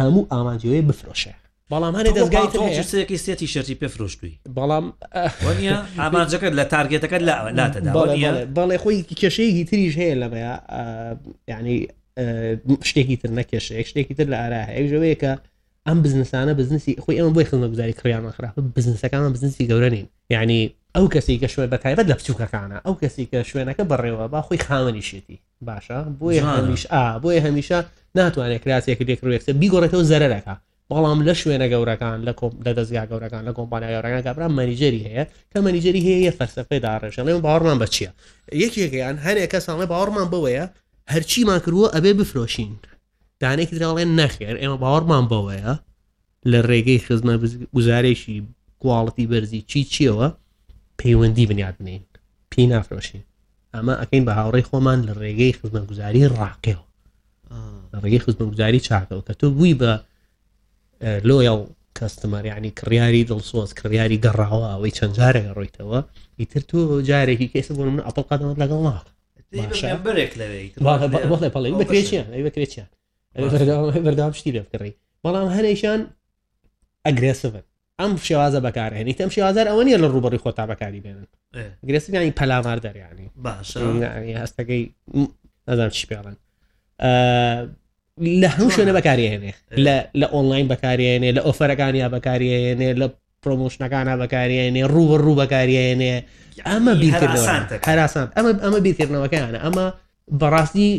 هەموو 0.00 0.28
ئامانجیەوەی 0.32 0.86
بفرۆشە 0.88 1.32
بەڵامانی 1.72 2.10
دەستگایێکی 2.16 3.18
سێتی 3.24 3.46
شەرتی 3.54 3.74
پێفرۆشتوی 3.82 4.34
بەڵام 4.58 4.86
ئامانجەکەت 6.02 6.52
لە 6.58 6.64
تارگێتەکەت 6.72 7.22
لاتەدا 7.58 7.92
بەڵێ 8.56 8.76
خۆی 8.82 9.04
کێشەیەکی 9.20 9.64
تریش 9.70 9.94
هەیە 10.02 10.16
لە 10.22 10.28
بەیە 10.32 10.54
ینی 11.52 11.76
شتێکی 12.88 13.16
تر 13.20 13.30
نەکێشە 13.38 13.72
شتێکی 13.90 14.14
تر 14.18 14.26
لە 14.32 14.36
ئارا 14.42 14.60
هەیەژەوەیە 14.70 15.16
کە 15.22 15.32
ئەم 15.88 16.00
بزنسانە 16.02 16.54
بزنسی 16.58 16.96
خۆی 17.04 17.16
ئەمە 17.20 17.34
بۆی 17.34 17.44
خزمە 17.44 17.66
گوزاری 17.70 17.92
کڕیان 17.92 18.30
خراپ 18.36 18.54
بزنسەکانە 18.78 19.32
بزنسی 19.34 19.68
گەورەنین 19.68 20.06
یعنی 20.30 20.74
ئەو 20.96 21.06
کەسی 21.14 21.38
کە 21.42 21.46
شوێن 21.54 21.66
بەتایبەت 21.72 22.06
لە 22.10 22.14
بچووکەکانە 22.18 22.78
ئەو 22.86 22.94
کەسی 23.02 23.24
کە 23.32 23.42
شوێنەکە 23.50 23.82
بڕێوە 23.90 24.24
با 24.32 24.42
خۆی 24.50 24.58
خاوەنیشێتی 24.66 25.36
باشە 25.66 25.98
بۆی 26.20 26.38
هەمیش 26.40 26.82
ئا 26.92 27.04
بۆیە 27.22 27.40
هەمیشە 27.46 27.78
ناتوانێت 28.18 28.60
کراسێکی 28.64 29.04
دێکڕێکسە 29.08 29.52
بیگۆڕێتەوە 29.60 30.02
زەرەکە 30.10 30.54
بەڵام 30.90 31.18
لە 31.28 31.34
شوێنە 31.42 31.66
گەورەکان 31.72 32.18
لە 32.26 32.32
لە 32.66 32.72
دەستگا 32.78 33.04
گەورەکان 33.10 33.42
لە 33.48 33.52
کۆمپانیا 33.58 33.90
گەورەکان 33.94 34.22
کابرا 34.26 34.48
مەنیجەری 34.58 35.02
هەیە 35.06 35.24
کە 35.52 35.58
مەنیجەری 35.66 36.02
هەیە 36.06 36.32
فەرسەفەی 36.38 36.80
داڕێژە 36.86 37.22
لێم 37.26 37.40
باوەڕمان 37.44 37.78
بە 37.82 37.86
چییە 37.94 38.10
یەکێکیان 38.62 39.16
هەرێک 39.24 39.48
کەسانڵێ 39.54 39.86
باوەڕمان 39.92 40.28
بەوەیە 40.32 40.64
هەرچیمان 41.12 41.60
کردووە 41.64 41.88
ئەبێ 41.96 42.12
بفرۆشین 42.20 42.72
دانێکی 43.42 43.76
دراڵێن 43.78 44.10
نەخێر 44.20 44.56
ئێمە 44.62 44.76
باوەڕمان 44.82 45.24
بەوەیە 45.30 45.74
لە 46.50 46.58
ڕێگەی 46.70 47.00
خزمە 47.06 47.34
گوزارێکی 47.76 48.36
گوڵەتی 48.82 49.26
بەرزی 49.32 49.62
چی 49.70 49.80
چیەوە 49.92 50.28
پەیوەندی 51.00 51.46
بنیاد 51.50 51.74
بنین 51.80 52.02
پێی 52.52 52.66
نافرۆشین 52.72 53.22
ئەمە 53.74 53.94
ئەەکەین 54.00 54.24
بە 54.28 54.32
هاوڕێی 54.38 54.64
خۆمان 54.68 54.98
لە 55.08 55.12
ڕێگەی 55.22 55.52
خزمە 55.58 55.82
گوزاری 55.90 56.28
ڕاقێەوە 56.38 56.86
ڕێگەی 58.02 58.22
خزمە 58.24 58.44
گوزاری 58.52 58.80
چاکەوە 58.88 59.22
کە 59.26 59.32
تۆ 59.40 59.46
بووی 59.56 59.76
بە 59.80 59.92
لۆیڵ 61.28 61.58
کەستمەر 61.98 62.44
ینی 62.52 62.70
کڕیاری 62.78 63.22
دڵسۆز 63.30 63.70
کڕیاری 63.78 64.18
گەڕاوە 64.24 64.66
ئەوەی 64.72 64.92
چەند 64.96 65.12
جارێک 65.18 65.44
ڕۆیتەوە 65.58 65.98
ئیتر 66.40 66.62
تۆ 66.70 66.78
جارێکی 67.10 67.48
کەس 67.52 67.66
بۆ 67.76 67.82
من 67.94 68.02
ئەپڵ 68.06 68.22
قەدەمە 68.30 68.54
لەگەڵ 68.62 68.80
ناڵ 68.88 69.04
بەێک 70.16 70.32
لەوێ 70.40 71.48
بەێ 71.54 71.70
بەکرێکیان 71.80 72.28
ئەی 72.34 72.44
بەکرێکیان 72.48 72.90
بەردام 73.36 74.32
شتی 74.38 74.52
لە 74.52 74.62
بکڕی 74.68 74.92
بەڵام 75.26 75.48
هەنێشان 75.56 76.00
ئەگرێسڤن 77.06 77.64
ئەم 78.00 78.12
شێوازە 78.28 78.60
بەکارێنی 78.66 79.14
تەم 79.18 79.28
شێوازار 79.34 79.66
ئەوە 79.70 79.82
نیە 79.86 79.98
لە 80.04 80.08
ڕوبڕی 80.14 80.38
خۆتا 80.44 80.64
بەکاری 80.72 81.00
بێنن 81.04 81.26
گرێسیانی 81.88 82.32
پەلامار 82.40 82.78
دەریانی 82.86 83.26
باش 83.44 83.68
هەستەکەی 84.42 84.82
نازان 85.68 85.88
چی 85.96 86.06
پێڵن 86.10 86.36
لە 88.42 88.48
هەم 88.56 88.68
شوێنە 88.74 88.92
بەکارێنێ 88.98 89.52
لە 90.20 90.26
ئۆنلاین 90.34 90.66
بەکارێنێ 90.72 91.30
لە 91.36 91.40
ئۆفەرەکانیا 91.46 92.08
بەکارێنێ 92.14 92.90
لە 93.00 93.06
پرۆمۆشنەکانە 93.42 94.14
بەکارێنێ 94.22 94.82
ڕووە 94.94 95.16
ڕوو 95.24 95.38
بەکارێنێ 95.42 96.14
ئەمە 96.68 96.92
بیرکردن 97.02 97.44
هەراسان 97.88 98.28
ئەمە 98.36 98.50
ئەمە 98.64 98.78
بیرکردنەوەکەیانە 98.86 99.58
ئەمە 99.64 99.86
بەڕاستی 100.40 100.90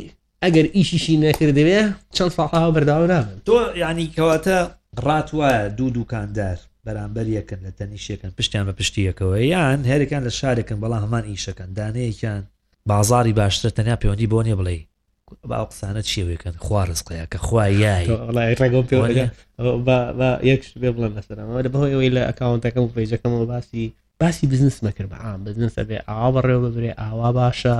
ئەگەر 0.43 0.65
ئیشیشی 0.77 1.15
نەکردوێ 1.25 1.79
چەند 2.15 2.32
فعها 2.38 2.67
بەرداوا 2.75 3.08
نابن 3.13 3.36
تۆ 3.47 3.56
ینی 3.84 4.08
کەواتە 4.15 4.58
ڕات 5.06 5.27
وایە 5.39 5.63
دوو 5.77 5.89
دوکاندار 5.97 6.58
بەرامبەر 6.86 7.25
یەکەن 7.38 7.60
لە 7.65 7.71
تەنیشەکەن 7.79 8.32
پشتیان 8.38 8.63
بە 8.69 8.73
پشتیەکەەوە 8.79 9.38
یان 9.53 9.79
هەرێکان 9.91 10.21
لە 10.27 10.32
شارێکن 10.39 10.77
بەڵام 10.84 11.01
هەمان 11.06 11.23
ئیشەکەن 11.32 11.69
دانەیەکیان 11.77 12.41
بازاری 12.91 13.34
باشتر 13.39 13.69
تەنیا 13.77 13.95
پەیوەندی 14.01 14.27
بۆ 14.34 14.39
نیە 14.45 14.56
بڵێ 14.60 14.79
باو 15.51 15.65
قسانە 15.71 16.01
چیوێکن 16.12 16.56
خوارزقەیە 16.65 17.25
کە 17.34 17.38
خوایەک 17.47 18.08
بێ 20.82 20.89
بڵێن 20.97 21.12
لەسەرەوە 21.17 21.69
بەهۆی 21.73 22.10
لە 22.15 22.21
ئەکاونتەکەم 22.29 22.84
پێیجەکەم 22.97 23.32
باسی 23.53 23.84
باسی 24.21 24.47
بزنس 24.51 24.77
مەکرد 24.86 25.10
بە 25.13 25.17
عام 25.25 25.39
بزنسە 25.47 25.82
بێ 25.89 25.97
ئاوا 26.10 26.29
بەڕێوە 26.36 26.60
ببرێ 26.65 26.91
ئاوا 27.01 27.29
باشە 27.39 27.75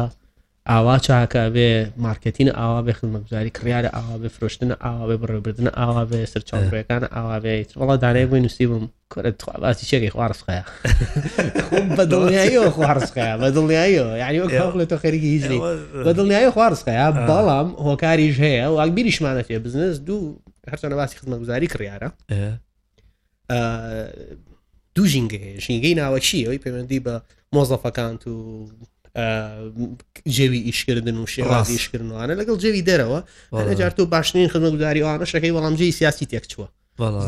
ئاوا 0.70 0.98
چاکە 1.00 1.40
بێ 1.56 1.70
مارکەتینە 2.06 2.52
ئاوا 2.60 2.82
بێ 2.86 2.94
خزمەگوزاری 3.00 3.52
کڕیاە 3.58 3.90
ئاوا 3.96 4.16
بێ 4.22 4.30
فرۆشتنە 4.36 4.76
ئاوا 4.84 5.04
بێ 5.10 5.16
بڕێبردنە 5.22 5.72
ئاوا 5.80 6.04
بێ 6.12 6.20
سەر 6.34 6.42
چاڕێەکانە 6.50 7.08
ئاوا 7.16 7.38
بێت 7.46 7.70
وڵا 7.80 7.96
دانای 8.04 8.26
بووی 8.30 8.40
نووسی 8.46 8.66
بم 8.70 8.86
کوەتخواباتی 9.14 9.86
شێکی 9.92 10.12
خوارسخەیە 10.16 10.64
بە 11.98 12.04
دڵنیاییەوە 12.12 12.70
خوارسخەیە 12.78 13.36
بە 13.42 13.48
دڵنیاییەوە 13.56 14.14
یعنی 14.22 14.38
لە 14.80 14.86
تۆ 14.92 14.96
خەرگی 15.04 15.30
هیچری 15.36 15.60
بە 16.06 16.12
دڵنیایی 16.18 16.52
خوارسخەیە 16.56 17.08
بەڵام 17.30 17.68
هۆکاریش 17.88 18.38
هەیە 18.46 18.68
واک 18.76 18.92
بیریشمانە 18.98 19.42
فێ 19.48 19.58
بزنس 19.66 19.96
دوو 20.08 20.22
هەرچۆنە 20.72 20.96
باسی 21.00 21.18
خزمەگوزاری 21.20 21.68
کڕیاە 21.74 21.98
دوو 24.96 25.08
ژینگە 25.12 25.40
ژینگەی 25.66 25.96
ناوە 26.02 26.20
چی 26.28 26.38
ئەوی 26.46 26.60
پەیوەندی 26.64 27.00
بە 27.06 27.14
مۆزەفەکان 27.56 28.16
و 28.32 28.68
جێوی 30.36 30.62
ئیشکردن 30.68 31.18
و 31.18 31.26
شێڕاز 31.34 31.68
ئیشکردنوانە 31.74 32.34
لەگەڵ 32.42 32.58
جێوی 32.64 32.84
دەرەوە 32.90 33.20
لەجار 33.68 33.92
تۆ 33.98 34.02
باشترین 34.16 34.50
خزمەتگوداری 34.54 35.02
ئەوانە 35.06 35.24
شەکەی 35.34 35.54
وەڵام 35.58 35.74
جێی 35.80 35.92
سیاسی 35.98 36.26
تێک 36.32 36.46
چووە 36.52 36.68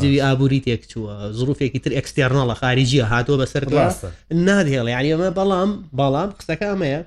زوی 0.00 0.20
ئابووری 0.22 0.60
تێک 0.66 0.82
چووە 0.90 1.14
زروفێکی 1.38 1.78
تر 1.84 1.92
ئەکسستێرنەڵە 1.98 2.54
خارجیە 2.60 3.04
هاتووە 3.12 3.36
بەسەر 3.42 3.62
نادێڵێ 4.48 4.90
یعنی 4.94 5.08
ئەمە 5.14 5.30
بەڵام 5.38 5.70
بەڵام 6.00 6.30
قسەکە 6.38 6.66
ئەمەیە 6.72 7.00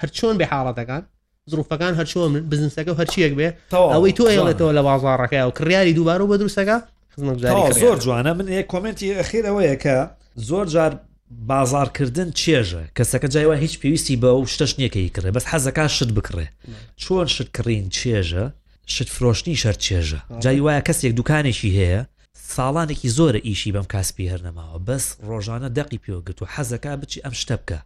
هەرچۆن 0.00 0.34
بێ 0.40 0.46
حاڵەتەکان 0.52 1.02
زروفەکان 1.50 1.92
هەرچۆ 2.00 2.16
من 2.32 2.42
بزنسەکە 2.50 2.92
هەرچیەک 3.00 3.32
بێ 3.38 3.48
ئەوەی 3.94 4.12
تۆ 4.18 4.22
ئێڵێتەوە 4.36 4.72
لە 4.78 4.82
بازارڕەکە 4.88 5.40
و 5.46 5.50
کڕیاری 5.58 5.92
دووبار 5.96 6.20
و 6.22 6.28
بە 6.30 6.36
دروستەکە 6.40 6.76
زۆر 7.82 7.96
جوانە 8.04 8.32
من 8.38 8.46
کمنتی 8.72 9.08
خێرەوەیە 9.30 9.76
کە 9.84 9.96
زۆر 10.50 10.66
جار 10.74 10.92
بازارکردن 11.30 12.30
چێژە 12.40 12.82
کەسەکە 12.96 13.28
جایوە 13.34 13.56
هیچ 13.64 13.74
پێویستی 13.82 14.16
بە 14.22 14.26
و 14.40 14.46
شتەش 14.54 14.72
نیەکەی 14.78 15.12
کڕێ 15.16 15.30
بەس 15.36 15.44
حەزەکە 15.52 15.86
شت 15.96 16.10
بکڕێ 16.16 16.46
چۆن 17.02 17.26
شت 17.34 17.48
کڕین 17.56 17.86
چێژە 17.98 18.44
شت 18.94 19.08
فرۆشتنی 19.16 19.56
شەر 19.62 19.76
چێژە 19.84 20.20
جای 20.44 20.60
وایە 20.66 20.82
کەسێک 20.88 21.12
دوکانێکی 21.18 21.70
هەیە 21.78 22.00
ساڵانێکی 22.54 23.08
زۆرە 23.16 23.40
ئیشی 23.48 23.72
بەم 23.76 23.86
کاسپی 23.92 24.30
هەرنەماوە 24.32 24.78
بەس 24.86 25.04
ڕۆژانە 25.28 25.68
دەقی 25.78 26.02
پێوەگرت 26.04 26.38
و 26.40 26.50
حەزەکە 26.54 26.92
بچی 27.00 27.22
ئەم 27.24 27.34
شتە 27.40 27.56
بکە 27.62 27.78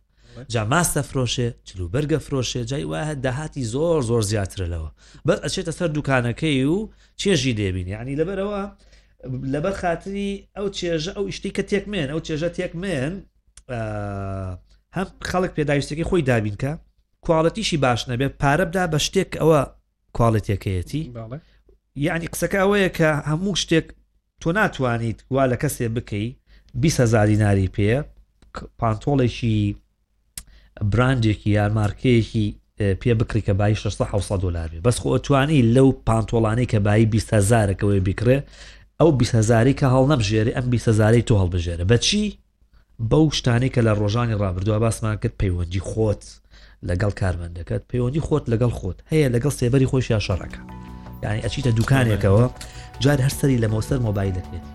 جا 0.52 0.62
ماستە 0.72 1.02
فرۆشێ 1.10 1.48
چلوبەرگە 1.68 2.18
فرۆشێ 2.26 2.62
جای 2.70 2.84
وایە 2.90 3.14
داهاتی 3.24 3.64
زۆر 3.74 4.00
زۆر 4.10 4.22
زیاترلەوە 4.30 4.90
بەس 5.26 5.38
ئەچێتە 5.44 5.72
سەر 5.78 5.88
دوکانەکەی 5.96 6.64
و 6.74 6.80
چێژی 7.20 7.52
دێبینی 7.58 7.94
عنی 8.00 8.16
لەبەرەوە 8.20 8.62
لەبەر 9.52 9.72
خااتری 9.80 10.26
ئەو 10.56 10.66
چێژە 10.78 11.12
ئەو 11.16 11.24
یشتی 11.30 11.50
کە 11.56 11.62
تێکمێن 11.70 12.08
ئەو 12.12 12.20
چێژە 12.26 12.48
تێکمێن 12.56 13.14
هەم 14.96 15.06
خەڵک 15.30 15.50
پێداویستەکەی 15.58 16.08
خۆی 16.10 16.22
دابینکە 16.30 16.72
کوواڵەتیشی 17.24 17.76
باش 17.84 18.00
نەبێت 18.10 18.32
پارەبدا 18.42 18.84
بە 18.92 18.98
شتێک 19.06 19.30
ئەوە 19.42 19.60
کوواڵەتێکەکەیەتی 20.16 21.02
یعنی 22.06 22.26
قسەکە 22.32 22.58
ئەوەیە 22.62 22.90
کە 22.98 23.10
هەموو 23.30 23.54
شتێک 23.62 23.86
تۆ 24.42 24.48
ناتوانیت 24.58 25.18
وا 25.34 25.44
لە 25.52 25.56
کەسێ 25.62 25.86
بکەی 25.96 26.28
20هزاری 26.82 27.36
ناری 27.42 27.68
پێ 27.76 27.88
پانتۆڵێکی 28.80 29.58
برانجێکی 30.92 31.50
یارمارکەیەکی 31.58 32.46
پێ 33.00 33.12
بکری 33.20 33.42
کە 33.46 33.52
بای 33.58 33.74
600 33.74 34.40
دلاری 34.44 34.80
بەس 34.86 34.96
خۆ 35.02 35.18
توانی 35.26 35.60
لەو 35.74 35.88
پانتۆڵانی 36.08 36.66
کە 36.72 36.76
بای 36.86 37.08
20هزارەکەەوەی 37.14 38.02
بکرێ 38.08 38.38
ئەو 39.02 39.10
بیهزاری 39.18 39.74
کە 39.80 39.82
هەڵ 39.94 40.06
نەبژێری 40.12 40.52
ئەم 40.56 40.66
بیهزاری 40.72 41.26
تۆ 41.28 41.34
هەڵبژێرە 41.42 41.84
بەچی 41.92 42.24
بەو 43.10 43.24
شتانی 43.38 43.70
کە 43.74 43.80
لە 43.86 43.92
ڕۆژانی 44.00 44.36
ڕابردووە 44.42 44.78
باسمان 44.84 45.16
کرد 45.22 45.34
پەیوەندی 45.42 45.82
خۆت 45.90 46.22
لەگەڵ 46.88 47.12
کارمەندەکەت 47.20 47.82
پەیوەندی 47.90 48.22
خۆت 48.26 48.44
لەگەڵ 48.52 48.72
خۆت 48.78 48.98
هەیە 49.12 49.28
لەگەڵ 49.34 49.52
سێبەری 49.60 49.88
خۆش 49.90 50.06
یا 50.10 50.18
شەڕەکە 50.26 50.60
یعنی 51.24 51.40
ئەچیتە 51.44 51.70
دوکانێکەوە 51.78 52.44
جار 53.02 53.18
هەرسەری 53.26 53.58
لە 53.62 53.68
مۆسەر 53.74 53.98
مۆبایل 54.06 54.32
دەکرێت 54.38 54.66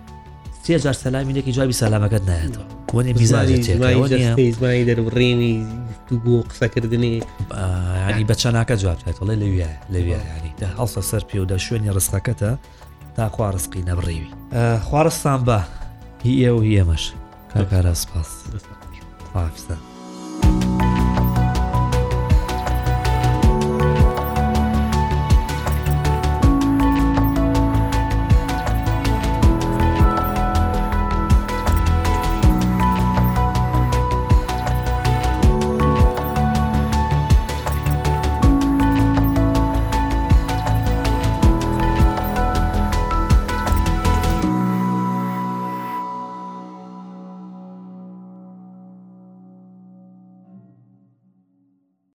سێ 0.64 0.74
جار 0.84 0.96
سەلامیەکی 1.02 1.52
جوابی 1.56 1.76
سەلامەکەت 1.82 2.24
نایەتەوە 2.30 2.66
کۆنی 2.92 3.12
بیزارڕێنی 3.20 5.54
گو 6.24 6.36
قسەکردنی 6.50 7.14
ینی 8.10 8.24
بە 8.30 8.34
چەناکە 8.42 8.74
جوابێت 8.82 9.16
لە 9.28 9.34
لەویە 9.42 9.70
لەویە 9.94 10.20
ینی 10.36 10.52
هەڵسە 10.78 11.00
سەر 11.10 11.22
پێ 11.28 11.36
و 11.42 11.46
دە 11.50 11.56
شوێنی 11.66 11.92
ڕستەکەتە 11.96 12.50
تا 13.16 13.28
خوارسقی 13.34 13.82
نەبڕیوی 13.88 14.30
خوارستان 14.84 15.38
بە 15.48 15.58
هی 16.24 16.34
ئێوە 16.42 16.62
هی 16.66 16.74
ئێمەش 16.80 17.04
کاکارە 17.52 17.94
سپاس 18.02 18.30
پاکستان 19.34 19.93